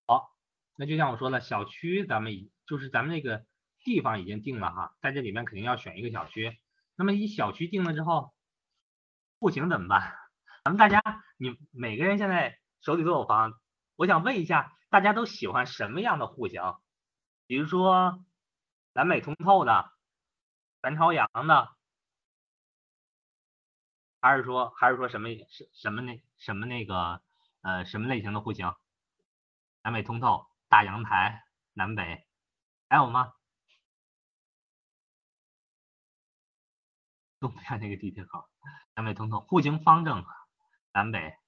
[0.07, 0.37] 好
[0.77, 3.45] 那就像我说的，小区咱们已就是咱们那个
[3.81, 6.61] 地方已经定了哈，在这里面肯定要选一个小区。
[6.99, 8.35] 那么一小区定了之后，
[9.39, 10.19] 户型怎么办？
[10.65, 11.01] 咱们大家
[11.37, 13.53] 你每个人现在手里都有房，
[13.95, 16.61] 我想问一下，大家都喜欢什么样的户型？
[17.47, 18.25] 比如说
[18.93, 19.93] 南北通透的、
[20.83, 21.71] 全朝阳的，
[24.21, 27.23] 还是说还是说什么什什么那什么那个
[27.63, 28.75] 呃什么类型的户型？
[29.83, 30.47] 南北通透。
[30.71, 32.27] 大阳台，南北，
[32.91, 33.33] 还有吗？
[37.41, 38.49] 东边那个地铁口，
[38.95, 40.25] 南北通透，户型方正，
[40.93, 41.39] 南北，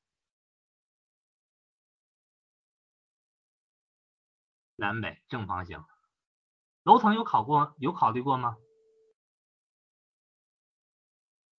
[4.76, 5.84] 南北正方形，
[6.84, 8.56] 楼层有考过，有考虑过吗？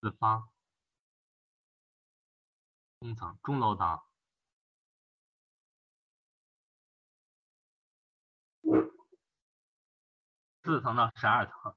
[0.00, 0.48] 四方，
[3.00, 4.00] 中层，中楼层。
[10.64, 11.76] 四层到十二层，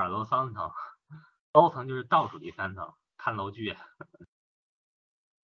[0.00, 0.72] 二楼三层，
[1.52, 3.76] 高层就是倒数第三层，看楼距，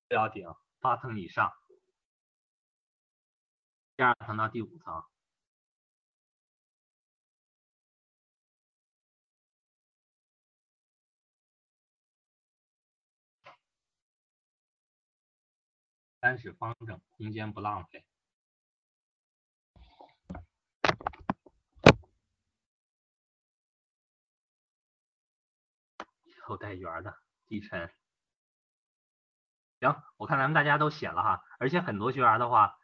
[0.09, 0.49] 不要顶
[0.81, 1.53] 八层以上，
[3.97, 5.05] 第二层到第五层，
[16.23, 18.07] 三室方正，空间不浪费。
[26.47, 27.13] 后带圆的
[27.49, 27.91] 继承，
[29.81, 32.77] 行，我看咱们大家都写了哈，而且很多学员的话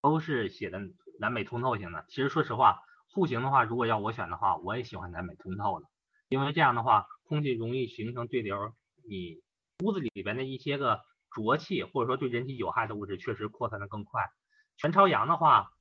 [0.00, 0.80] 都是写的
[1.18, 2.04] 南北通透型的。
[2.08, 2.82] 其实说实话，
[3.12, 5.88] 户型的话，如果要我选的话，我也喜欢南北通透的，
[6.28, 9.42] 因为这样的话，空气容易形成对流，你
[9.84, 11.00] 屋子里边的一些个
[11.30, 14.30] 浊气或者说对人体有害的物质确实扩散的更快。
[14.76, 15.72] 全朝阳的话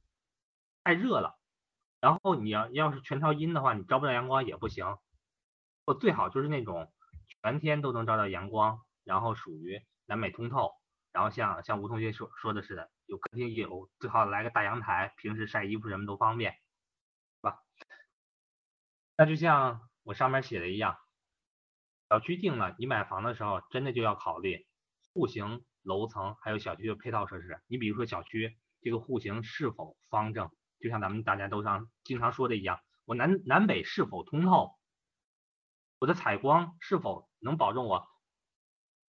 [0.83, 1.37] 太热了，
[2.01, 4.97] 然后你要要是全朝阴的话，你照不到阳光也不行，
[5.85, 6.91] 我最好就是那种。
[7.41, 10.71] 全天都能照到阳光，然后属于南北通透，
[11.11, 16.57] 然后像像吴同学说说的似的，有客厅有，最好来个大阳台，平时晒衣服什么都方便，是
[17.41, 17.59] 吧？
[19.17, 20.97] 那就像我上面写的一样，
[22.09, 24.65] 小区定了，你买房的时候真的就要考虑
[25.13, 27.61] 户型、楼层还有小区的配套设施。
[27.67, 30.49] 你比如说小区这个户型是否方正，
[30.79, 34.73] 就像咱们大家都常经常说的一样，我南南北是否通透，
[35.99, 38.07] 我的采光是否能保证我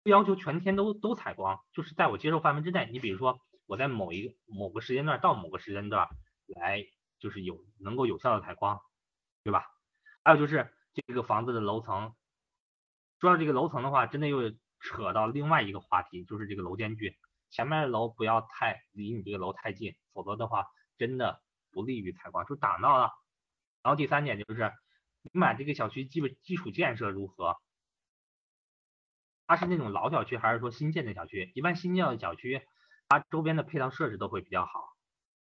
[0.04, 2.90] 不要求全天都都采光，就是在我接受范围之内。
[2.92, 6.08] 你比如说我在某一某个时间段到某个时间段
[6.48, 6.82] 来，
[7.20, 8.80] 就是有能够有效的采光，
[9.44, 9.66] 对吧？
[10.24, 12.16] 还有就是这个房子的楼层，
[13.20, 17.18] 说到这个楼层的话，真的又扯到另外一个话题，就是这个楼间距，
[17.50, 20.66] 前面的楼不要太离你这个楼太近，否则的话
[20.98, 23.12] 真的不利于采光，就挡到了。
[23.84, 24.72] 然后第三点就是
[25.32, 27.58] 你买这个小区基本基础建设如何？
[29.46, 31.52] 它是那种老小区还是说新建的小区？
[31.56, 32.62] 一般新建的小区，
[33.08, 34.72] 它周边的配套设施都会比较好，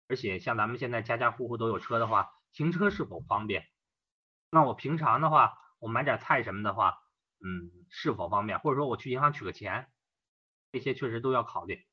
[0.07, 3.65] 而且像咱们现在家家户户都有车的话，停车是否方便？
[4.51, 6.97] 那我平常的话，我买点菜什么的话，
[7.39, 8.59] 嗯，是否方便？
[8.59, 9.89] 或者说我去银行取个钱，
[10.71, 11.85] 这些确实都要考虑。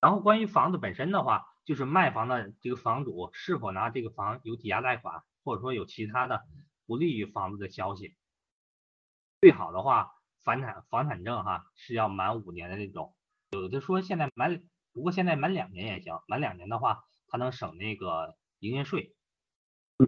[0.00, 6.42] 然后关于房子本身的话，就是卖房的这个房主是否拿这个房有抵押贷款，或者说有其他的
[6.86, 8.16] 不利于房子的消息。
[9.40, 10.12] 最好的话，
[10.42, 13.14] 房产房产证哈是要满五年的那种，
[13.50, 14.62] 有的说现在满，
[14.92, 19.14] 不过现在满两年也行，满两年的话，它能省那个营业税。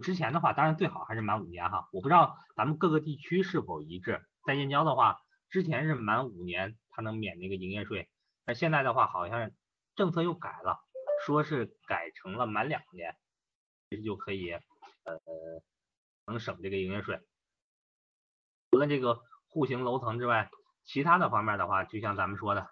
[0.01, 1.87] 之前的话，当然最好还是满五年哈。
[1.93, 4.25] 我不知道咱们各个地区是否一致。
[4.45, 8.09] 在燕郊的话，之前是满五年它能免那个营业税，
[8.43, 9.51] 但现在的话好像
[9.95, 10.79] 政策又改了，
[11.25, 13.15] 说是改成了满两年，
[13.89, 14.61] 其实就可以呃
[16.25, 17.21] 能省这个营业税。
[18.71, 20.49] 除了这个户型楼层之外，
[20.83, 22.69] 其他的方面的话，就像咱们说的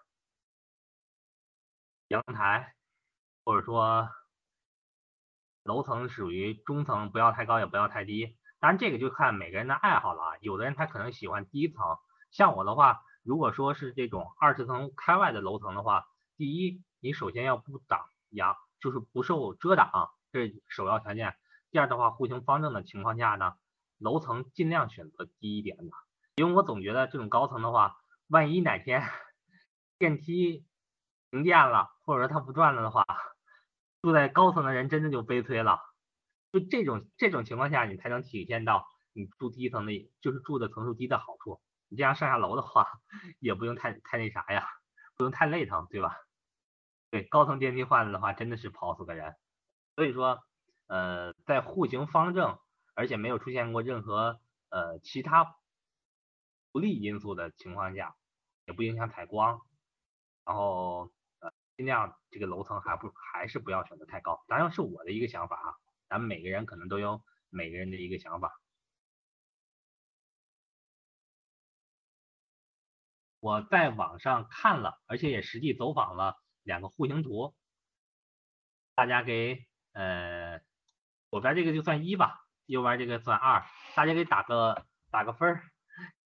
[2.07, 2.75] 阳台，
[3.43, 4.09] 或者说。
[5.65, 8.37] 楼层属于中层，不要太高，也不要太低。
[8.59, 10.37] 当然，这个就看每个人的爱好了啊。
[10.41, 11.77] 有的人他可能喜欢低层，
[12.31, 16.03] 像我的话，如果说是这种二十层开外的楼层的话，
[16.35, 21.33] 第一，你首先要不挡阳，就是不受遮挡，这是首要条件。
[21.73, 23.55] 第二的话，户型方正的情况下呢，
[23.97, 25.91] 楼层尽量选择低一点的，
[26.35, 27.97] 因为我总觉得这种高层的话，
[28.27, 29.01] 万一哪天
[29.97, 30.67] 电梯
[31.31, 33.03] 停电了，或者说它不转了的话。
[34.03, 35.79] 住在高层的人真的就悲催了，
[36.51, 41.59] 就这种这种情况下，你才能体现到你住低层的，就是住的层数低的好处。
[41.87, 42.85] 你这样上下楼的话，
[43.39, 44.67] 也不用太太那啥呀，
[45.15, 46.15] 不用太累腾，对吧？
[47.09, 49.33] 对，高层电梯坏了的话，真的是跑死个人。
[49.95, 50.43] 所以说，
[50.87, 52.59] 呃，在户型方正，
[52.93, 55.55] 而且没有出现过任何呃其他
[56.71, 58.15] 不利因素的情况下，
[58.65, 59.61] 也不影响采光，
[60.45, 61.51] 然后呃。
[61.75, 65.73] 尽量这个楼层还不还是不要选择太高，当然是我的一个想法啊，
[66.07, 68.61] 咱们每个人可能都有每个人的一个想法。
[73.39, 77.55] 我在网上看了，而且也实际走访了两个户型图，
[78.93, 80.42] 大家给呃
[81.33, 83.65] 左边这个就算一吧，右边这个算二，
[83.95, 85.63] 大家给打个打个分儿，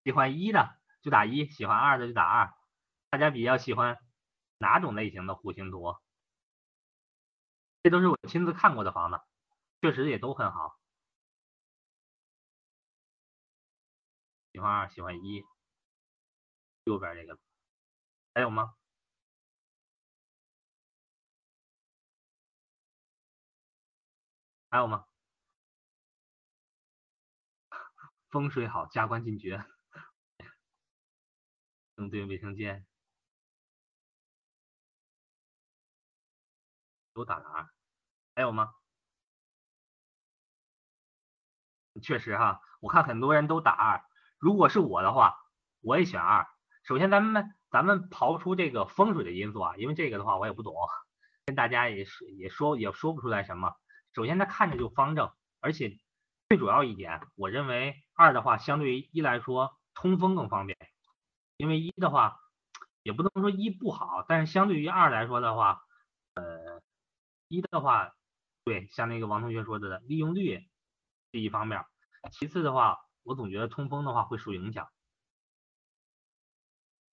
[0.03, 2.53] 喜欢一的就打一，喜欢二的就打二，
[3.09, 3.97] 大家比较喜欢。
[4.57, 5.95] 哪种类型的户型图？
[7.83, 9.21] 这都是我亲自看过的房子，
[9.81, 10.77] 确实也都很好。
[14.51, 15.45] 喜欢二，喜欢一，
[16.83, 17.39] 右边这个
[18.33, 18.75] 还有吗？
[24.69, 25.05] 还有吗？
[28.29, 29.65] 风水好，加官进爵。
[31.95, 32.85] 正对卫生间。
[37.13, 37.69] 都打了二，
[38.35, 38.73] 还有吗？
[42.03, 44.03] 确实哈，我看很多人都打二。
[44.37, 45.35] 如果是我的话，
[45.81, 46.45] 我也选二。
[46.83, 50.75] 首先，咱们咱们刨出这个风水的因素啊，因为这个的话我也不懂，
[51.47, 53.75] 跟大家也说也说也说不出来什么。
[54.17, 55.95] 首先，它看着就方正，而且
[56.49, 60.75] 最主要一点，我认为二的话相对于一来说通风更方便，
[61.55, 62.39] 因为一的话
[63.03, 65.83] 也不能说一不好，但是相对于二来说的话，
[66.33, 66.81] 呃。
[67.49, 68.11] 一的话，
[68.65, 70.67] 对，像那个王同学说的，利用率
[71.31, 71.85] 是一方面。
[72.29, 74.89] 其次的话，我总觉得通风的话会受影响。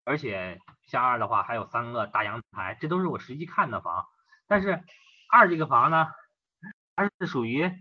[0.06, 4.08] 而且像二的话，还有三个大阳台，这都是我实际看的房。
[4.48, 4.84] 但是
[5.30, 6.08] 二这个房呢，
[6.96, 7.72] 它是属于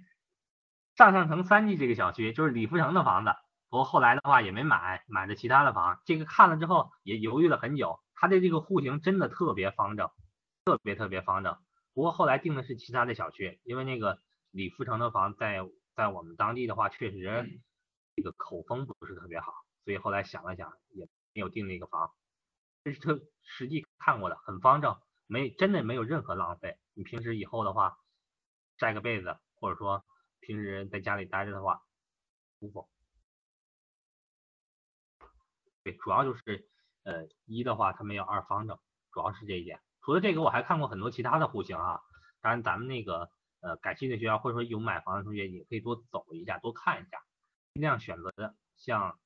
[0.97, 3.33] 上上城三季这个小区，就是李福成的房子。
[3.69, 6.01] 不过后来的话也没买，买的其他的房。
[6.05, 10.11] 这个看了之后也犹豫了很久，它的这个户型真的特别方正，
[10.65, 11.57] 特别特别方正。
[11.95, 14.19] 不过后来定的是其他的小区，因为那个
[14.51, 15.61] 李富成的房在
[15.95, 17.61] 在我们当地的话，确实
[18.17, 19.53] 这个口风不是特别好，
[19.85, 22.11] 所以后来想了想，也没有定那个房。
[22.85, 26.77] 这是特实际看过的，很方正，没真的没有任何浪费。
[26.95, 27.97] 你平时以后的话，
[28.83, 30.05] 晒个被子，或者说
[30.41, 31.85] 平时在家里待着的话，
[32.59, 32.89] 舒服。
[35.85, 36.69] 对，主要就是
[37.05, 38.77] 呃一的话，它没有二方正，
[39.13, 39.81] 主要是这一点。
[40.01, 42.01] 除了这个，我还看过很多其他的户型啊。
[42.41, 43.31] 当然，咱们那个
[43.61, 47.23] 呃感兴趣的学校或者说有买房的同学，也可以多走一下，多看一下，
[47.75, 49.17] 尽量选择像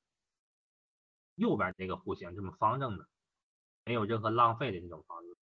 [1.33, 3.07] 右边这个户型这么方正的，
[3.85, 5.35] 没有任何浪费的这种房子，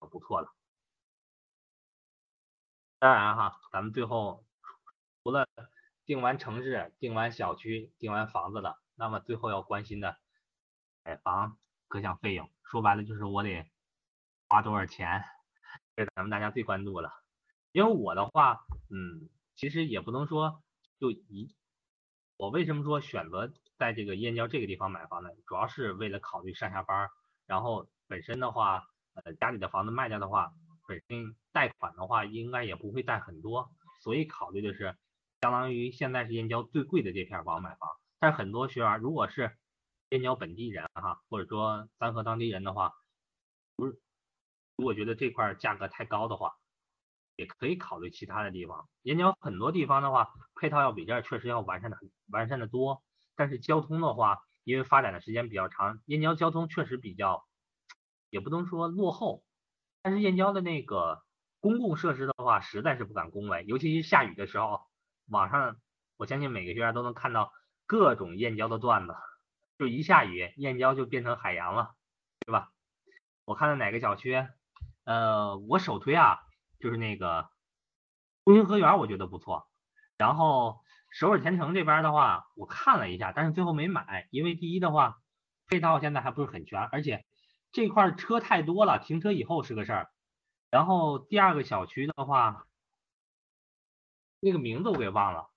[0.00, 0.54] 就不错了。
[2.98, 4.44] 当然哈，咱们最后
[5.22, 5.46] 除了
[6.04, 10.16] 定完城市、定完小区、定完房子了，那么最后要关心的
[11.04, 13.70] 买房各项费用，说白了就是我得。
[14.50, 15.22] 花多少钱？
[15.94, 17.12] 这咱们大家最关注了。
[17.70, 20.62] 因为我的话，嗯，其实也不能说
[20.98, 21.54] 就一。
[22.38, 25.28] 我为什么说选择在这个燕郊这个地方买房呢？
[25.46, 27.10] 主要是为了考虑上下班，
[27.44, 30.54] 然后本身的话，呃，家里的房子卖掉的话，
[30.88, 33.70] 本身贷款的话应该也不会贷很多，
[34.00, 34.96] 所以考虑的是
[35.42, 37.90] 相当于现在是燕郊最贵的这片房买房。
[38.18, 39.56] 但是很多学员如果是
[40.08, 42.94] 燕郊本地人哈，或者说三河当地人的话，
[43.76, 44.00] 不是。
[44.76, 46.54] 如果觉得这块价格太高的话，
[47.36, 48.88] 也可以考虑其他的地方。
[49.02, 51.98] 燕郊很多地方的话，配套要比这儿确实要完善的
[52.30, 53.02] 完善的多。
[53.36, 57.44] 但是交通的话，因为发展的时间比较长，燕郊交通确实比较，
[58.30, 59.44] 也不能说落后。
[60.02, 61.22] 但是燕郊的那个
[61.60, 63.64] 公共设施的话，实在是不敢恭维。
[63.66, 64.80] 尤其是下雨的时候，
[65.28, 65.76] 网上
[66.16, 67.52] 我相信每个学员都能看到
[67.86, 69.14] 各种燕郊的段子，
[69.78, 71.94] 就一下雨，燕郊就变成海洋了，
[72.46, 72.70] 对吧？
[73.44, 74.46] 我看到哪个小区？
[75.04, 76.38] 呃，我首推啊，
[76.78, 77.48] 就是那个
[78.44, 79.68] 中心河园，我觉得不错。
[80.16, 80.80] 然后
[81.10, 85.18] 首尔天成这边的话，我看了一下，但是最后没买，因为第一的话，
[85.66, 87.24] 配套现在还不是很全，而且
[87.72, 90.12] 这块车太多了，停车以后是个事儿。
[90.70, 92.66] 然后第二个小区的话，
[94.40, 95.50] 那个名字我给忘了，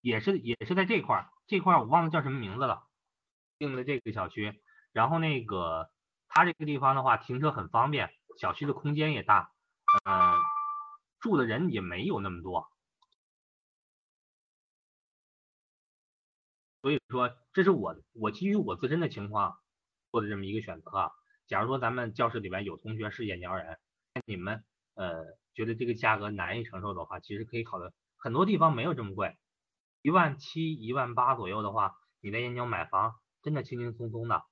[0.00, 2.86] 也是也是在这块儿，这块儿我忘了叫什么名字了，
[3.58, 4.62] 定的这个小区。
[4.92, 5.90] 然后那个
[6.28, 8.10] 它这个地方的话，停车很方便。
[8.38, 9.52] 小区的空间也大，
[10.04, 10.38] 嗯，
[11.18, 12.70] 住的人也没有那么多，
[16.82, 19.58] 所以说这是我我基于我自身的情况
[20.10, 21.10] 做的这么一个选择啊。
[21.46, 23.78] 假如说咱们教室里面有同学是燕郊人，
[24.26, 29.36] 你们呃觉得这个价格难以承受的话，其实可以考虑很多地方没有这么贵，
[30.02, 34.42] 一万七一万八左右的话，你在燕郊买房真的轻轻松松的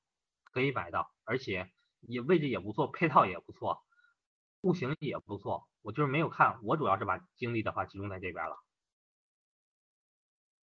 [0.45, 1.71] 可以买到，而且。
[2.03, 3.83] 也位置也不错，配套也不错，
[4.61, 5.67] 户型也不错。
[5.83, 8.57] 我就是没有看，我主要是把精力的话集中在这边了。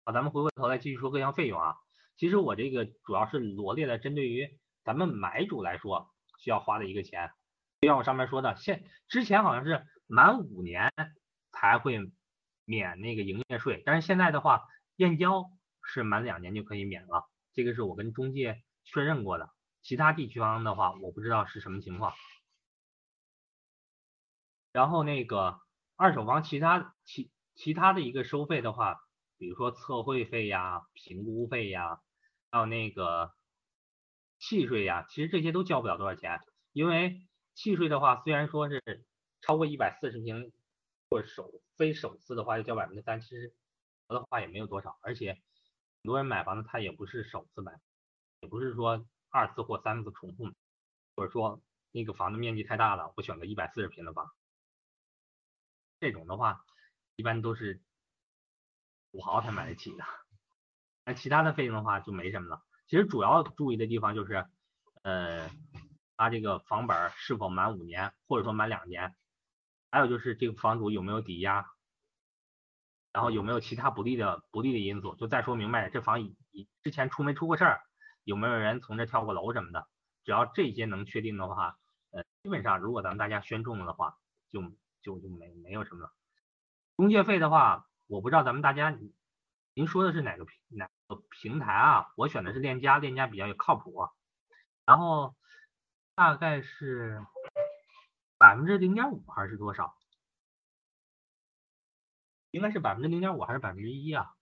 [0.04, 1.74] 好，咱们回过头来继续说各项费用啊。
[2.16, 7.30] 其实我这个主要是罗列的针对于咱们买主来说需要花的一个钱。
[7.80, 10.92] 就像我上面说的，现之前好像是满五年
[11.50, 11.98] 才会
[12.64, 14.62] 免那个营业税，但是现在的话，
[14.96, 15.50] 燕郊
[15.84, 17.28] 是满两年就可以免了。
[17.52, 19.50] 这个是我跟中介确认过的。
[19.82, 22.12] 其他地区方的话，我不知道是什么情况。
[24.72, 25.60] 然后那个
[25.96, 29.00] 二手房其他其其他的一个收费的话，
[29.38, 32.00] 比如说测绘费呀、评估费呀，
[32.50, 33.32] 还有那个
[34.42, 36.40] 契税呀，其实这些都交不了多少钱。
[36.72, 38.82] 因为契税的话，虽然说是
[39.40, 40.52] 超过一百四十平
[41.08, 43.54] 或首非首次的话要交百分之三，其实
[44.08, 44.98] 的话也没有多少。
[45.02, 45.40] 而且很
[46.02, 47.72] 多人买房子他也不是首次买，
[48.40, 49.06] 也不是说。
[49.34, 50.52] 二次或三次重复，
[51.16, 54.30] 或者说那个房子面积太大了，我选个一百四十平的房，
[56.00, 56.66] 这种的话
[57.16, 57.80] 一般都是
[59.10, 60.04] 土豪才买得起的。
[61.06, 62.62] 那其他的费用的话就没什么了。
[62.92, 64.44] 其实主要注意的地方就是，
[65.00, 65.48] 呃，
[66.18, 69.16] 他这个房本是否满五年，或者说满两年，
[69.90, 71.72] 还有就是这个房主有没有抵押，
[73.10, 75.14] 然后有没有其他不利的不利的因素。
[75.14, 76.36] 就再说明白，这房以
[76.82, 77.80] 之前出没出过事儿。
[78.24, 79.88] 有没有人从这跳过楼什么的？
[80.22, 81.78] 只要这些能确定的话，
[82.10, 84.18] 呃，基本上如果咱们大家选中了的话，
[84.50, 84.60] 就
[85.00, 86.12] 就就没没有什么了。
[86.98, 88.94] 中介费的话，我不知道咱们大家
[89.72, 92.12] 您说的是哪个平哪平台啊？
[92.16, 94.08] 我选的是链家，链家比较靠谱。
[94.84, 95.34] 然后
[96.14, 97.24] 大概是
[98.38, 99.96] 百分之零点五还是多少？
[102.50, 104.34] 应该是百分之零点五还是百分之一啊？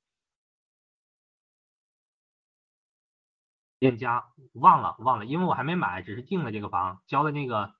[3.78, 7.74] 链家忘了忘了，因为我还没买，只是定了这个房，交了那个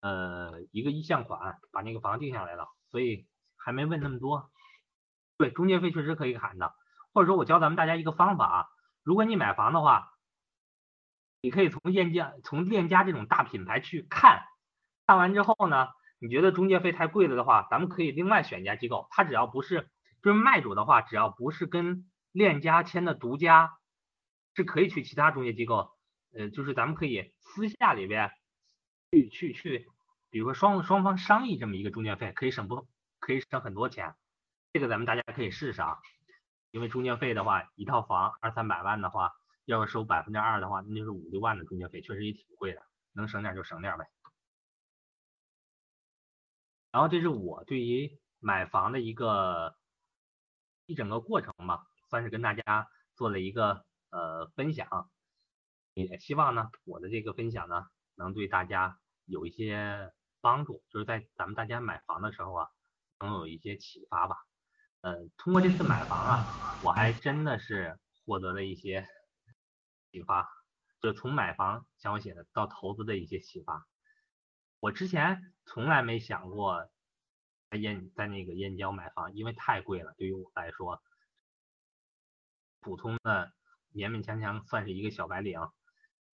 [0.00, 3.26] 呃一个意向款，把那个房定下来了，所以
[3.56, 4.50] 还没问那么多。
[5.36, 6.74] 对，中介费确实可以砍的，
[7.12, 8.66] 或者说我教咱们大家一个方法啊，
[9.02, 10.12] 如果你买房的话，
[11.40, 14.44] 你可以从链家从链家这种大品牌去看，
[15.06, 15.88] 看完之后呢，
[16.18, 19.90] 你觉得中介费太贵了的话，咱们可以另外选一家机构，他只要不是
[20.22, 23.76] 就是卖主的话，只要不是跟链家签的独家，
[24.54, 25.90] 是可以去其他中介机构，
[26.32, 28.30] 呃，就是咱们可以私下里边
[29.10, 29.88] 去去去，
[30.30, 32.86] 比如说双双方商议这么一个中介费，可以省不
[33.18, 34.14] 可以省很多钱。
[34.72, 35.98] 这个咱们大家可以试试啊，
[36.72, 39.30] 因为中介费的话，一套房二三百万的话，
[39.66, 44.06] 要是收百分之二的话，那就是五六万的中介费，确实也挺贵的，能省点就省点呗。
[46.90, 49.76] 然后这是我对于买房的一个
[50.86, 55.10] 一整个过程吧，算是跟大家做了一个呃分享，
[55.92, 62.68] 也希望呢我的这个分享呢能对大家有一些帮助，就是在咱们大家买房的时候啊，
[63.20, 64.36] 能有一些启发吧。
[65.02, 69.04] 呃，通过这次买房啊，我还真的是获得了一些
[70.12, 70.48] 启发，
[71.00, 73.84] 就从买房像我写的到投资的一些启发。
[74.78, 76.88] 我之前从来没想过
[77.68, 81.02] 在燕在那个燕郊买房，因为太贵了，对于我来说，
[82.78, 83.52] 普通的
[83.92, 85.58] 勉勉强强算是一个小白领，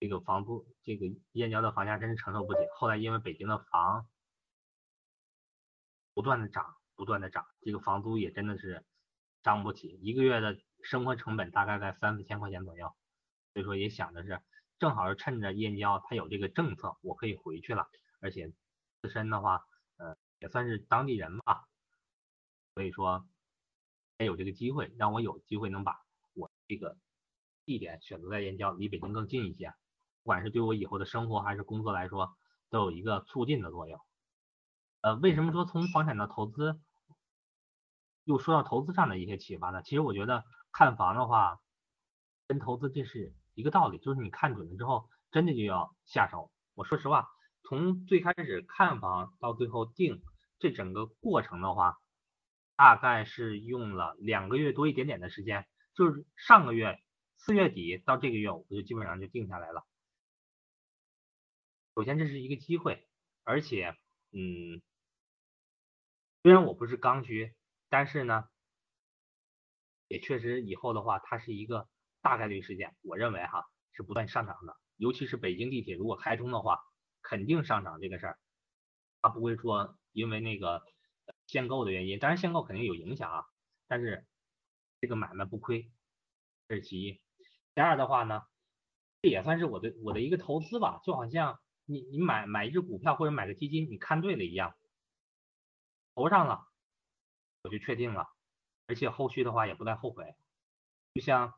[0.01, 2.61] 这个房租这个燕郊的房价真是承受不起。
[2.75, 4.09] 后来因为北京的房
[6.15, 6.75] 不断的涨。
[6.97, 8.85] 不断的涨，这个房租也真的是
[9.43, 12.95] 涨不起，一个月的生活成本大概在三四千块钱左右，
[13.53, 14.41] 所以说也想的是，
[14.79, 17.89] 正好是趁着燕郊它有这个政策，我可以回去了，
[18.21, 18.53] 而且
[19.03, 19.65] 自身的话，
[19.97, 21.65] 呃，也算是当地人吧，
[22.75, 23.27] 所以说
[24.19, 26.01] 也有这个机会，让我有机会能把
[26.35, 26.97] 我这个
[27.65, 29.75] 地点选择在燕郊，离北京更近一些，
[30.23, 32.37] 不管是对我以后的生活还是工作来说，
[32.71, 34.01] 都有一个促进的作用。
[35.05, 36.81] 呃，为什么说从房产到投资，
[38.25, 39.83] 又说到投资上的一些启发呢？
[39.83, 41.61] 其实我觉得看房的话，
[42.49, 46.51] 跟投资这是一个道理，就是你看准了之后，真的就要下手。
[46.73, 47.29] 我说实话，
[47.65, 50.23] 从最开始看房到最后定，
[50.59, 51.99] 这整个过程的话，
[52.75, 56.99] 大概是用了两个月多一点点的时间，就是上个月
[57.37, 59.85] 四月底到这个月，我就基本上就定下来了。
[61.95, 63.07] 首先这是一个机会，
[63.43, 63.95] 而且，
[64.33, 64.81] 嗯。
[66.45, 67.55] 虽然我不是刚需，
[67.89, 68.45] 但是呢，
[70.09, 71.89] 也确实以后的话，它是一个
[72.21, 72.95] 大概率事件。
[73.01, 76.81] 我认为哈是不断上涨的，尤其是北京地铁如果开通的话，
[77.23, 78.39] 肯定上涨这个事儿，
[79.23, 80.83] 它不会说因为那个
[81.47, 83.45] 限购的原因，当然限购肯定有影响啊，
[83.89, 84.27] 但是
[85.01, 85.91] 这个买卖不亏，
[86.69, 87.23] 这是其一。
[87.75, 88.43] 第二的话呢，
[89.23, 94.75] 这也算是我的我的一个投资吧，就好像你你买买一只股票或者买个基金，你看对了一样。
[96.15, 96.67] 投上了，
[97.63, 98.29] 我就确定了，
[98.87, 100.35] 而且后续的话也不再后悔。
[101.13, 101.55] 就像，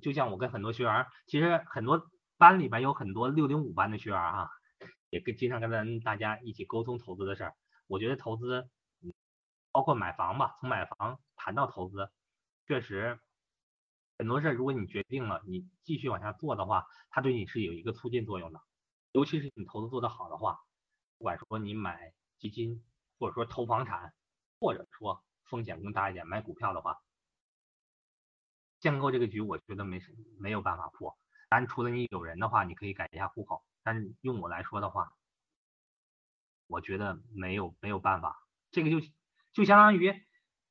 [0.00, 4.50] 就像我跟很多学员，其实很多班里边有很多六零五班的学员哈，
[5.10, 7.54] 也跟经常跟咱大家一起沟通投资的事儿。
[7.86, 8.68] 我觉得投资，
[9.72, 12.10] 包括买房吧，从买房谈到投资，
[12.66, 13.20] 确实
[14.18, 18.60] 很多事儿，如果你决定了，你继续往下做的话，它对你是有一个促进作用的。
[19.12, 20.60] 尤其是你投资做得好的话，
[21.18, 22.82] 不管说你买基金。
[23.18, 24.14] 或者说投房产，
[24.60, 27.00] 或者说风险更大一点买股票的话，
[28.80, 30.00] 限购这个局我觉得没
[30.38, 31.18] 没有办法破。
[31.48, 33.64] 但除了你有人的话，你可以改一下户口。
[33.82, 35.14] 但是用我来说的话，
[36.66, 38.46] 我觉得没有没有办法。
[38.70, 39.00] 这个就
[39.52, 40.14] 就相当于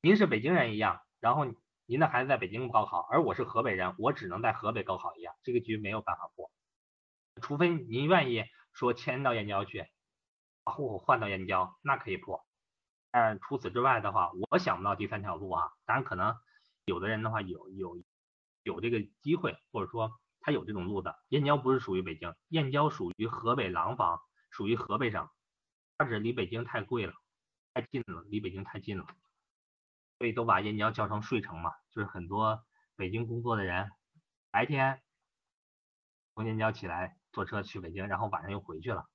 [0.00, 1.44] 您是北京人一样，然后
[1.84, 5.34] 您的孩子在北京高考，而我是河北人，我只能在河北高考一样。
[5.42, 6.50] 这个局没有办法破，
[7.42, 9.84] 除非您愿意说迁到燕郊去。
[10.68, 12.44] 把户口换到燕郊，那可以破。
[13.10, 15.70] 但除此之外的话，我想不到第三条路啊。
[15.86, 16.36] 当然，可能
[16.84, 18.02] 有的人的话有有
[18.64, 21.14] 有这个机会，或者说他有这种路子。
[21.28, 25.26] 燕郊不是属于北京，燕郊属于河北廊坊，属于河北省，
[25.96, 27.14] 它只是离北京太贵了，
[27.72, 29.06] 太近了，离北京太近了，
[30.18, 31.72] 所以都把燕郊叫成睡城嘛。
[31.92, 32.62] 就是很多
[32.94, 33.90] 北京工作的人，
[34.50, 35.00] 白天
[36.34, 39.08] 从燕郊起来坐车去北京，然后晚上又回去了。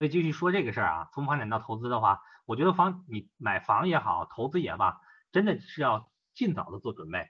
[0.00, 4.98] 所以继续说这个事儿啊，从房产到投资的话，我觉得房你买房也好，投资也罢，
[5.30, 7.28] 真的是要尽早的做准备。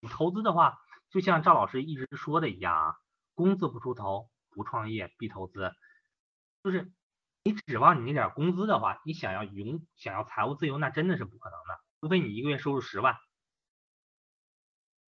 [0.00, 0.78] 你投资的话，
[1.10, 2.96] 就像赵老师一直说的一样啊，
[3.34, 5.70] 工资不出头，不创业必投资。
[6.62, 6.94] 就是
[7.42, 11.78] 你指望你那点工资的话，你想要永想要财务自由，那真的是不可能的。
[12.00, 13.18] 除非你一个月收入十万，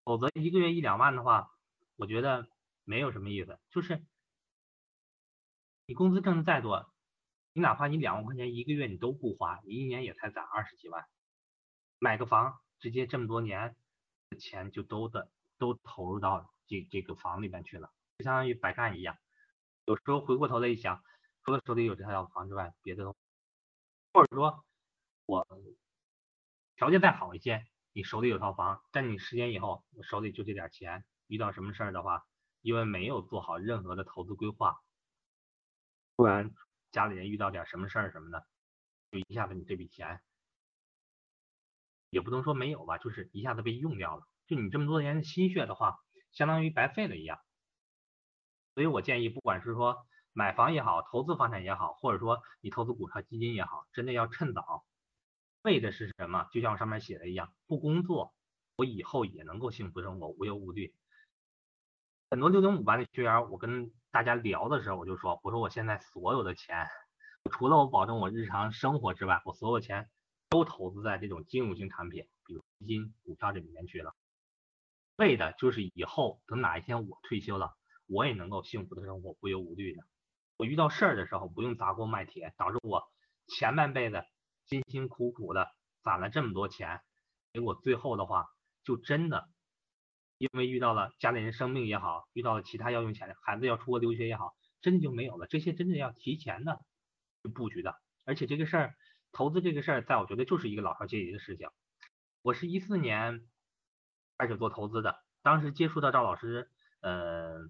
[0.05, 1.51] 否则一个月一两万的话，
[1.97, 2.47] 我觉得
[2.85, 3.59] 没有什么意思。
[3.70, 4.05] 就是
[5.87, 6.91] 你工资挣的再多，
[7.53, 11.05] 你哪怕你两万块钱一个月你都不花，你一年也才攒二十几万，
[11.99, 13.76] 买个房直接这么多年
[14.30, 19.18] 的钱就都的都投入到这这个房里面去了，就相当于白干一样。
[19.85, 21.03] 有时候回过头来一想，
[21.43, 23.14] 除了手里有这套房之外，别的都，
[24.14, 24.64] 或者说
[25.26, 25.47] 我
[26.76, 27.62] 条件再好一些，
[27.93, 32.24] 你手里有套房，但你十年以后我手里就这点钱，遇到什么事儿的话，
[32.62, 34.80] 因为没有做好任何的投资规划，
[36.16, 36.54] 突然
[36.92, 38.46] 家里人遇到点什么事儿什么的，
[39.10, 40.20] 就一下子你这笔钱，
[42.10, 45.98] 也不能说没有吧，就是一下子被用掉了，就你这么多年的心血的话，
[46.32, 47.40] 相当于白费了一样。
[48.74, 54.84] 所以我建议，不管是说买房也好，投资房产也好，或者说你投资股票基金也好，真的要趁早。
[55.62, 56.48] 为的是什么？
[56.52, 58.34] 就像我上面写的一样，不工作，
[58.76, 60.94] 我以后也能够幸福生活，无忧无虑。
[62.30, 66.86] 很多六零五班的学员，我跟大家聊的时候，我就说，我说我现在所有的钱，
[67.50, 70.08] 除了我保证我日常生活之外，我所有钱
[70.50, 74.14] 都投资在这种金融性产品，比如基金、股票这里面去了。
[75.16, 77.74] 为的就是以后等哪一天我退休了。
[78.06, 80.04] 我也能够幸福的生活，无忧无虑的。
[80.58, 83.02] 我遇到事儿的时候，不用砸锅卖铁，导致我
[83.48, 84.22] 前半辈子
[84.66, 85.72] 辛辛苦苦的
[86.04, 87.00] 攒了这么多钱，
[87.52, 88.46] 结果最后的话，
[88.84, 89.48] 就真的
[90.39, 95.47] 因为遇到了家里人生病也好，遇到了其他要用钱，孩子要出国留学也好，真的就没有了。
[95.47, 96.80] 这些真的要提前的
[97.43, 97.95] 去布局的。
[98.24, 98.95] 而且这个事儿，
[99.32, 101.68] 投资这个事儿，在我觉得就是一个老少皆宜的事情。
[102.43, 103.47] 我是一四年
[104.39, 106.70] 开始做投资的，当时接触到赵老师，
[107.01, 107.68] 呃。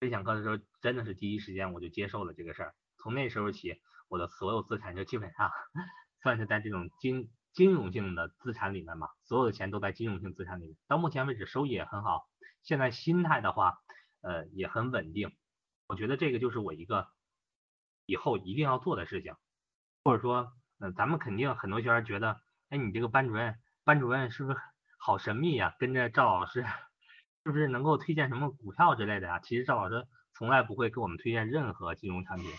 [0.00, 2.74] 分享课的时候，真的是第一时间我就接受了这个事儿。
[2.96, 5.50] 从那时候起，我的所有资产就基本上
[6.22, 10.76] 算是在这种金金融性的资产里面嘛，所有的钱都在金融性资产里面。
[10.88, 12.28] 到目前为止，收益也很好。
[12.62, 13.78] 现在心态的话，
[14.20, 15.36] 呃，也很稳定。
[15.86, 17.08] 我觉得这个就是我一个
[18.06, 19.34] 以后一定要做的事情。
[20.04, 24.58] 或者说，嗯，咱们肯定很多学员觉得，哎，你这个班主任，班主任是不是
[24.98, 25.74] 好神秘呀？
[25.78, 26.64] 跟着赵老师。
[27.42, 29.38] 是不是能够推荐什么股票之类的呀？
[29.40, 32.50] 其实赵老师从来不会给我们推荐任何金融产品，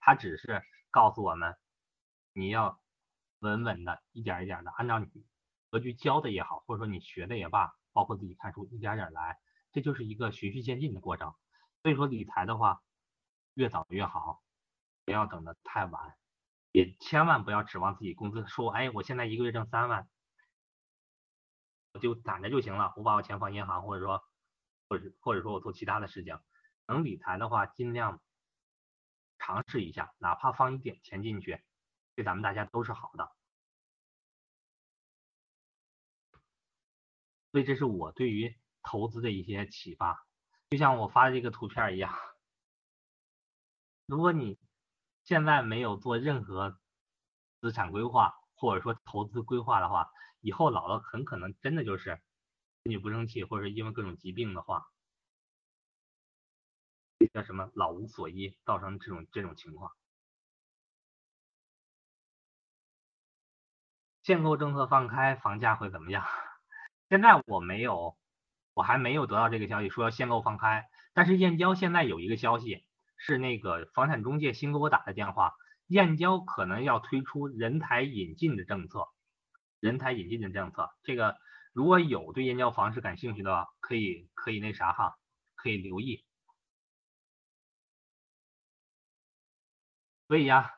[0.00, 1.56] 他只是告诉我们，
[2.32, 2.80] 你要
[3.40, 5.06] 稳稳的一点一点的按照你
[5.70, 9.38] 格局教的也好，或者说你学的也罢，包括自己看书一点点来，
[9.72, 11.34] 这就是一个循序渐进的过程。
[11.82, 12.80] 所以说理财的话，
[13.54, 14.42] 越早越好，
[15.04, 16.16] 不要等的太晚，
[16.72, 20.08] 也千万不要指望自己工资说，哎，我现在一个月挣三万，
[21.92, 24.22] 我就攒着就行了，我把我钱放银行，或者说。
[24.88, 26.36] 或者或者说我做其他的事情，
[26.88, 28.20] 能理财的话，尽量
[29.38, 31.62] 尝试一下，哪怕放一点钱进去，
[32.20, 33.32] 对咱们大家都是好的。
[37.50, 40.26] 所以这是我对于投资的一些启发，
[40.68, 42.14] 就像我发的这个图片一样。
[44.04, 44.58] 如果你
[45.24, 46.78] 现在没有做任何
[47.62, 50.12] 资产规划或者说投资规划的话，
[50.42, 52.20] 以后老了很可能真的就是。
[52.82, 54.90] 身体不争气，或者是因为各种疾病的话，
[57.34, 59.94] 叫什么老无所依，造成这种这种情况。
[64.30, 66.24] 限购政策放开，房价会怎么样？
[67.08, 68.16] 现在我没有，
[68.74, 70.84] 我还没有得到这个消息说要限购放开。
[71.12, 75.54] 但是燕郊现在有一个消息，是那个房产中介新给我打的电话，
[75.88, 79.08] 燕郊可能要推出人才引进的政策，
[79.80, 81.36] 人才引进的政策，这个。
[81.72, 85.16] 如果有对燕郊房市感兴趣的，可以可以那啥哈，
[85.56, 86.24] 可以留意。
[90.28, 90.74] 所以呀，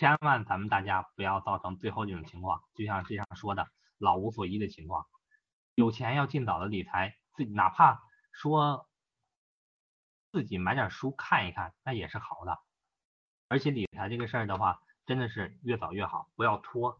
[0.00, 5.06] 千万咱们大家不要造成最后这种情况，就像这上说的老无所依的情况。
[5.74, 8.00] 有钱要尽早的理财，自己哪怕
[8.32, 8.88] 说
[10.32, 12.58] 自己买点书看一看，那也是好的。
[13.48, 16.98] 而且理财这个事儿的话，真的是越早越好，不要拖。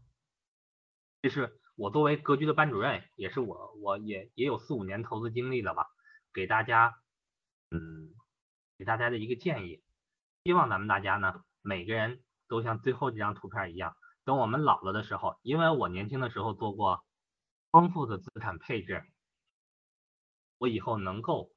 [1.23, 1.59] 这是。
[1.75, 5.87] 我作为格局的班主任，也是我，我也也有四五年投资经历了吧，
[6.31, 6.93] 给大家，
[7.71, 8.13] 嗯，
[8.77, 9.81] 给大家的一个建议，
[10.43, 12.21] 希望咱们大家呢，每个人
[12.51, 13.95] 都像最后这张图片一样，
[14.25, 17.05] 等我们老了的时候，因为我年轻的时候做过
[17.71, 19.05] 丰富的资产配置，
[20.57, 21.49] 我以后能够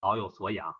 [0.00, 0.74] 老有所养，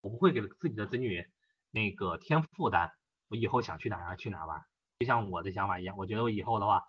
[0.00, 1.24] 我不会给自己的子女
[1.70, 2.90] 那个添负担，
[3.28, 4.60] 我以后想去哪儿去哪儿玩，
[4.98, 6.82] 就像我的想法一样，我觉得我以后的话。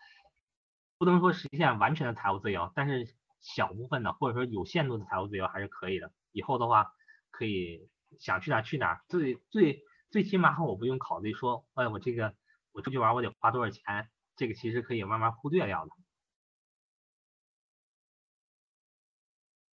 [0.98, 3.06] 不能说实现完全的财务自由，但是
[3.42, 6.10] 小部分的或者说有限度的财务自由还是可以的。
[6.32, 6.88] 以后的话，
[7.32, 9.84] 可以想去哪去哪，最最
[10.16, 12.34] 最起码我不用考虑说，哎，我这个
[12.72, 15.92] 我出去玩我得花多少钱，这个其实可以慢慢忽略掉的。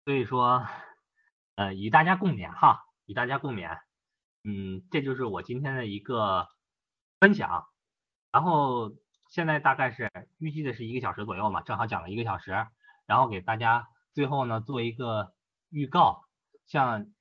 [0.03, 0.65] 所以说，
[1.53, 3.81] 呃，与大家共勉哈，与大家共勉。
[4.43, 6.47] 嗯，这就是我今天的一个
[7.19, 7.67] 分享。
[8.31, 8.93] 然后
[9.29, 12.65] 现在大概是预计的是一个小时左右嘛，正好讲了一个小时。
[13.05, 15.35] 然后给大家最后呢做一个
[15.69, 16.25] 预告，
[16.65, 17.13] 像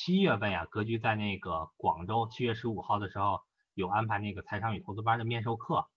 [0.00, 3.40] 七月份呀，格局在那个广州七月十五号的时候
[3.74, 5.88] 有安排那个财商与投资班的面授课，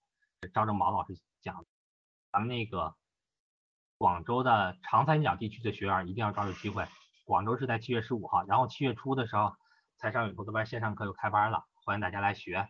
[0.56, 1.64] 赵正宝老师讲，
[2.32, 2.96] 咱们那个
[4.00, 6.88] 广州的长三角地区的学员一定要抓住机会。
[7.26, 9.54] 广州是在七月十五号，然后七月初的时候
[9.98, 12.70] 财商与投资班线上课又开班了，欢迎大家来学。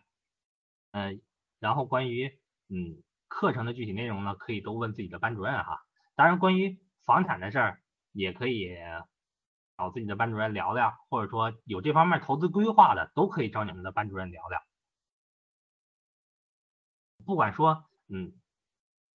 [0.90, 1.22] 嗯，
[1.58, 2.28] 然后关于
[2.68, 5.80] 嗯课程的具体内容呢，可以都问自己的班主任哈。
[6.14, 7.80] 当然，关于房产的事儿，
[8.12, 8.68] 也可以
[9.76, 14.62] 找自己的班主任聊聊，或者说有这方面投资规划的，都可以找你们的班主任聊聊。
[17.24, 18.32] 不管说，嗯，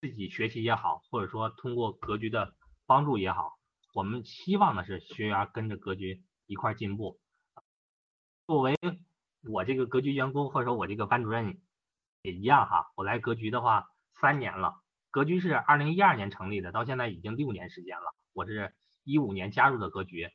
[0.02, 2.56] 自己学习也好，或者说通过格局的
[2.86, 3.60] 帮助也好，
[3.94, 7.20] 我们希望的是学员跟着格局一块进步。
[8.46, 8.76] 作为
[9.50, 11.62] 我这个格局员工，或者说我这个班主任
[12.22, 14.82] 也一样哈，我来格局的话三年了。
[15.12, 18.16] 格局是二零一二年成立的，到现在已经六年时间了。
[18.34, 20.30] 我是一五年加入的格局，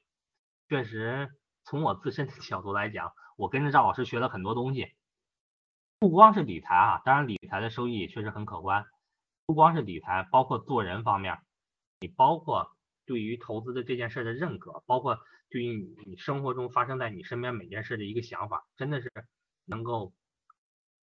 [0.72, 1.30] 确实
[1.64, 4.94] 从我自身的角度来讲，我跟着赵老师学了很多东西，
[5.98, 8.86] 不光是理财啊，当然理财的收益也确实很可观。
[9.44, 11.38] 不光是理财，包括做人方面，
[12.00, 15.18] 你包括对于投资的这件事的认可，包括
[15.50, 19.12] 对于你生活中发生在你身边每件事的一个想法，真的是
[19.66, 20.14] 能够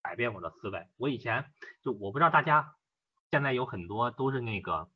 [0.02, 0.88] 改变我的思维。
[0.96, 1.48] 我以前
[1.84, 2.74] 就我不知道大家。
[3.30, 4.90] 现在有很多都是那个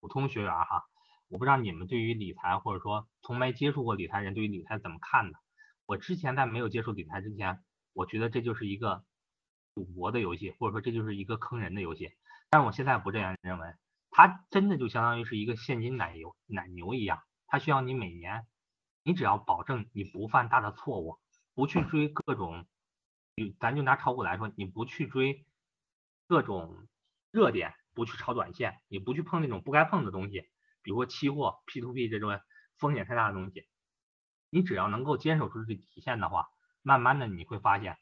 [0.00, 0.86] 普通学员哈，
[1.28, 5.38] 我不知道你们对于理财或者说从没接触过理财人对于理财怎么看的？
[5.86, 7.62] 我之前在没有接触理财之前，
[7.92, 9.04] 我觉得这就是一个
[9.74, 12.10] 赌博的游戏，或者说这就是一个坑人的游戏。
[12.50, 13.74] 但我现在不这样认为，
[14.10, 18.46] 它真的就相当于是一个现金奶油奶牛一样，它需要你每年，
[19.02, 21.18] 你只要保证你不犯大的错误，
[21.54, 22.66] 不去追各种，
[23.58, 25.46] 咱就拿炒股来说，你不去追
[26.26, 26.86] 各种。
[27.30, 30.48] 热点不去炒短线，你不去碰那种不该碰的东西，
[30.84, 32.40] 比如说期货、P to P 这种
[32.78, 33.66] 风险太大的东西。
[34.50, 36.48] 你只要能够坚守住这底线的话，
[36.82, 37.98] 慢慢的你会发现，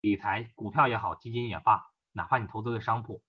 [0.00, 3.22] 理财、股票也好，基金也罢，哪怕你投资的商铺，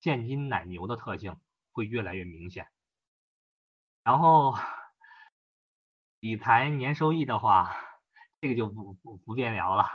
[0.00, 1.38] 现金奶牛的特性
[1.70, 2.66] 会越来越明显。
[4.02, 4.56] 然后
[6.18, 7.76] 理财年收益的话，
[8.40, 9.86] 这个就不不不便聊了。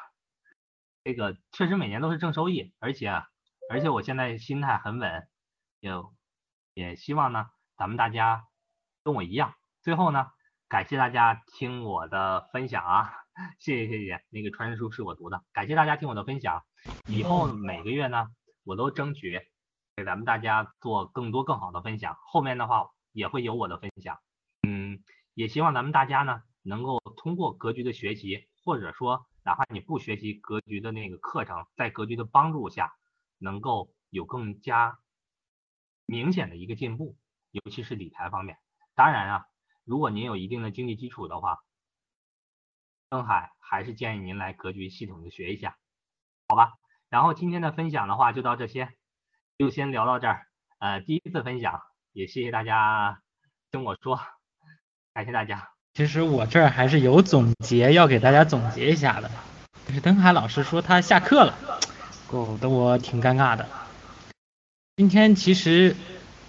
[1.03, 3.25] 这个确实每年都是正收益，而且。
[3.67, 5.27] 而且我现在心态很稳，
[5.79, 5.91] 也
[6.75, 8.45] 也希望呢，咱们大家
[9.03, 9.53] 跟我一样。
[9.81, 10.27] 最后呢，
[10.67, 13.13] 感谢大家听我的分享啊，
[13.59, 14.23] 谢谢谢谢。
[14.29, 16.63] 那个传声书是我读的，感谢大家听我的分享。
[17.07, 18.27] 以后每个月呢，
[18.63, 19.41] 我都争取
[19.95, 22.17] 给咱们大家做更多更好的分享。
[22.21, 24.19] 后面的话也会有我的分享，
[24.67, 25.03] 嗯，
[25.33, 32.93] 也希望咱们大家呢，能够通过格局的学习，或者说哪怕你不学习格局的那个课程，在格局的帮助下。
[33.37, 34.97] 能够有更加
[36.05, 37.17] 明显的一个进步，
[37.63, 38.57] 尤其是理财方面。
[38.95, 39.45] 当然啊，
[39.85, 41.59] 如果您有一定的经济基础的话，
[43.09, 45.77] 邓海还是建议您来格局系统的学一下，
[46.49, 46.73] 好吧？
[47.09, 48.89] 然后今天的分享的话就到这些，
[49.57, 50.47] 就先聊到这儿。
[50.79, 51.81] 呃，第一次分享，
[52.11, 53.21] 也谢谢大家
[53.71, 54.19] 听我说，
[55.13, 55.69] 感谢大家。
[55.93, 59.31] 其实我这儿还是有总结要给大家总结一下的，
[59.87, 61.79] 就是登海老师说他下课了。
[62.27, 63.69] 搞得我挺尴尬的。
[64.97, 65.95] 今天其实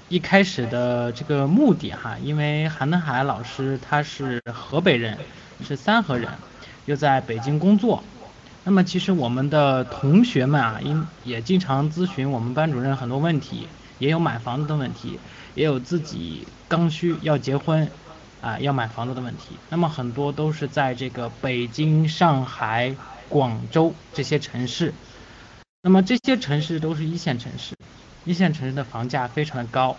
[0.09, 5.19] 一开始的这个目的哈，因为韩登海老师他是河北人，
[5.65, 6.31] 是三河人，
[6.85, 8.05] 又在北京工作。
[8.63, 13.67] 那么其实我们的同学们啊，因也经常咨询我们班主任很多问题，
[13.99, 15.19] 也有买房子的问题，
[15.57, 17.91] 也有自己刚需要结婚
[18.41, 19.57] 啊要买房子的问题。
[19.71, 22.95] 那么很多都是在这个北京、上海、
[23.29, 24.95] 广州这些城市。
[25.83, 27.75] 那么这些城市都是一线城市，
[28.27, 29.97] 一线城市的房价非常的高，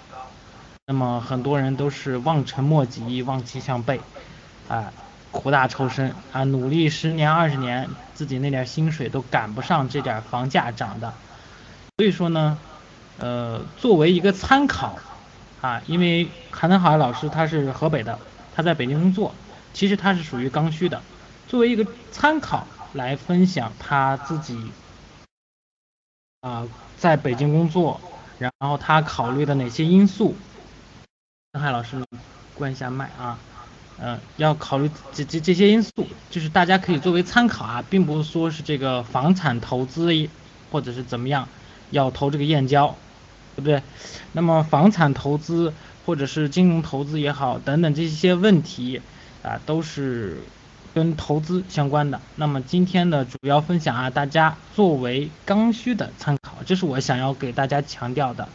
[0.86, 4.02] 那么很多人都是望尘莫及、望其项背，
[4.68, 4.92] 啊，
[5.32, 11.14] 苦大仇深啊，努力十年二十年，自己那点薪水都赶不上这点房价涨的。
[11.96, 12.58] 所以说呢，
[13.18, 15.00] 呃，作为一个参考
[15.62, 18.20] 啊，因为韩登海老师他是河北的，
[18.54, 19.34] 他在北京工作，
[19.72, 21.02] 其实他是属于刚需的，
[21.48, 24.70] 作为一个参考来分享他自己。
[26.42, 26.68] 啊，
[26.98, 28.00] 在北京工作，
[28.40, 30.36] 然后他考虑的哪些因素？
[31.54, 32.04] 张海老师，
[32.54, 33.38] 关一下麦啊。
[34.00, 35.92] 嗯，要考虑这这这些因素，
[36.30, 40.12] 就是大家可以作为参考啊，并不是说是这个房产投资
[40.72, 41.48] 或者是怎么样，
[41.90, 42.96] 要投这个燕郊，
[43.56, 43.82] 对不对？
[44.34, 45.74] 那么房产投资
[46.06, 49.02] 或者是金融投资也好，等等这些问题
[49.42, 50.44] 啊，都是
[50.94, 52.22] 跟投资相关的。
[52.36, 58.50] 那么今天的主要分享啊，大家作为刚需的参考，这是我想要给大家强调的。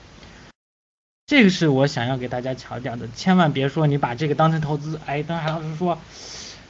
[1.26, 5.00] 这个是我想要给大家强调的，千万别说你把这个当成投资。
[5.06, 5.98] 哎，邓海老师说，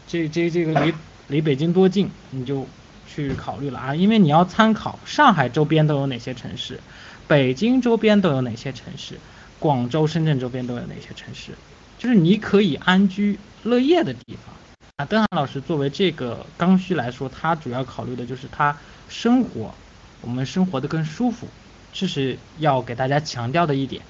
[0.06, 0.94] 这这这个离
[1.26, 2.68] 离北京多近，你就
[3.08, 6.78] 去考虑了啊，因为你要参考上海周边都有哪些城市，
[7.26, 9.18] 北京周边都有哪些城市，
[9.58, 11.52] 广州、深圳周边都有哪些城市，
[11.98, 14.54] 就是你可以安居乐业的地方
[14.96, 15.04] 啊。
[15.06, 18.78] 邓海老师作为这个刚需来说，他主要考虑的就是他
[19.08, 19.74] 生活，
[20.22, 21.48] 我们生活的更舒服，
[21.92, 24.02] 这是要给大家强调的一点。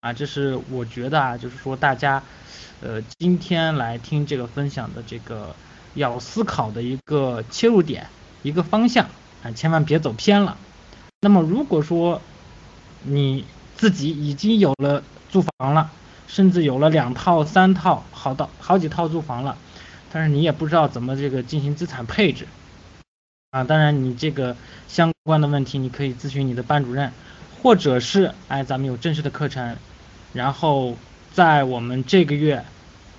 [0.00, 2.22] 啊，这是我觉得啊，就是说大家，
[2.80, 5.56] 呃，今天来听这个分享的这个
[5.94, 8.06] 要思考的一个切入点，
[8.42, 9.06] 一个方向
[9.42, 10.56] 啊，千万别走偏了。
[11.22, 12.20] 那么如果说
[13.02, 13.44] 你
[13.74, 15.02] 自己已经有了
[15.32, 15.90] 住房了，
[16.28, 19.56] 甚至有了两套、三套，好到好几套住房了，
[20.12, 22.46] 但是你也不知道怎么这个进行资产配置
[23.56, 24.54] 啊，当然你这个
[24.86, 27.10] 相关的问题，你可以咨询你的班主任，
[27.62, 29.76] 或者是哎，咱们有正式的课程。
[30.34, 30.94] 然后
[31.32, 32.62] 在我们这个月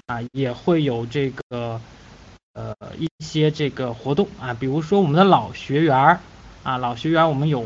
[0.05, 1.81] 啊，也会有这个
[2.53, 6.19] 呃一些这个活动啊，比如说我们的老学员儿
[6.61, 7.65] 啊，老学员我们有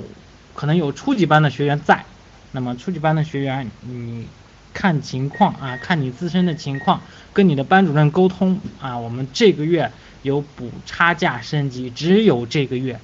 [0.56, 2.06] 可能有初级班的学员在，
[2.54, 4.26] 那么初级班的学员你
[4.74, 7.02] 看情况啊，看你自身的情况，
[7.34, 9.92] 跟你的班主任沟通啊，我们这个月
[10.22, 13.00] 有补差价升级，只有这个月，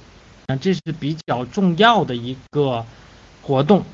[0.46, 2.84] 那这是比较重要的一个
[3.42, 3.84] 活动。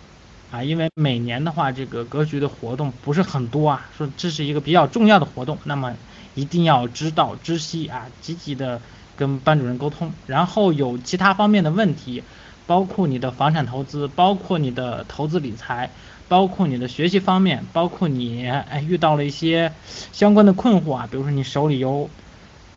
[0.51, 5.97] 啊，因为每年的话，这个格局的活动不是很多啊，说这是一个比较重要的活动，那么
[6.37, 8.81] 一定要知道知悉啊，积极的
[9.17, 10.13] 跟班主任沟通。
[10.29, 12.23] 然后有其他方面的问题，
[12.69, 15.91] 包括你的房产投资，包括你的投资理财，
[16.29, 19.73] 包括你的学习方面，包括你哎遇到了一些
[20.13, 22.09] 相关的困惑啊，比如说你手里有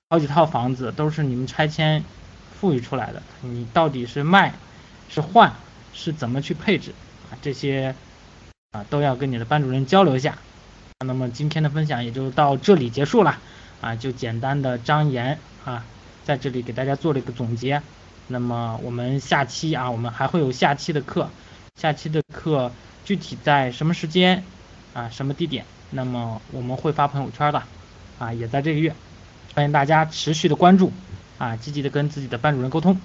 [0.10, 2.02] 好几套房子，都是你们拆迁
[2.58, 4.54] 富裕出来的，你到底是卖
[5.10, 5.52] 是换
[5.94, 6.94] 是怎么去配置？
[7.30, 7.94] 啊，这些
[8.72, 10.38] 啊都要跟你的班主任交流一下。
[11.06, 13.38] 那么今天的分享也就到这里结束了
[13.82, 15.84] 啊，就简单的张言啊，
[16.24, 17.82] 在这里给大家做了一个总结。
[18.30, 21.30] 那么我们下期啊，我们还会有下期的课，
[21.76, 22.72] 下期的课
[23.04, 24.46] 具体在什么时间
[24.94, 25.66] 啊，什么地点？
[25.92, 27.62] 那么我们会发朋友圈的
[28.20, 28.96] 啊，也在这个月，
[29.56, 30.92] 欢迎大家持续的关注
[31.38, 33.00] 啊，积极的跟自己的班主任沟通。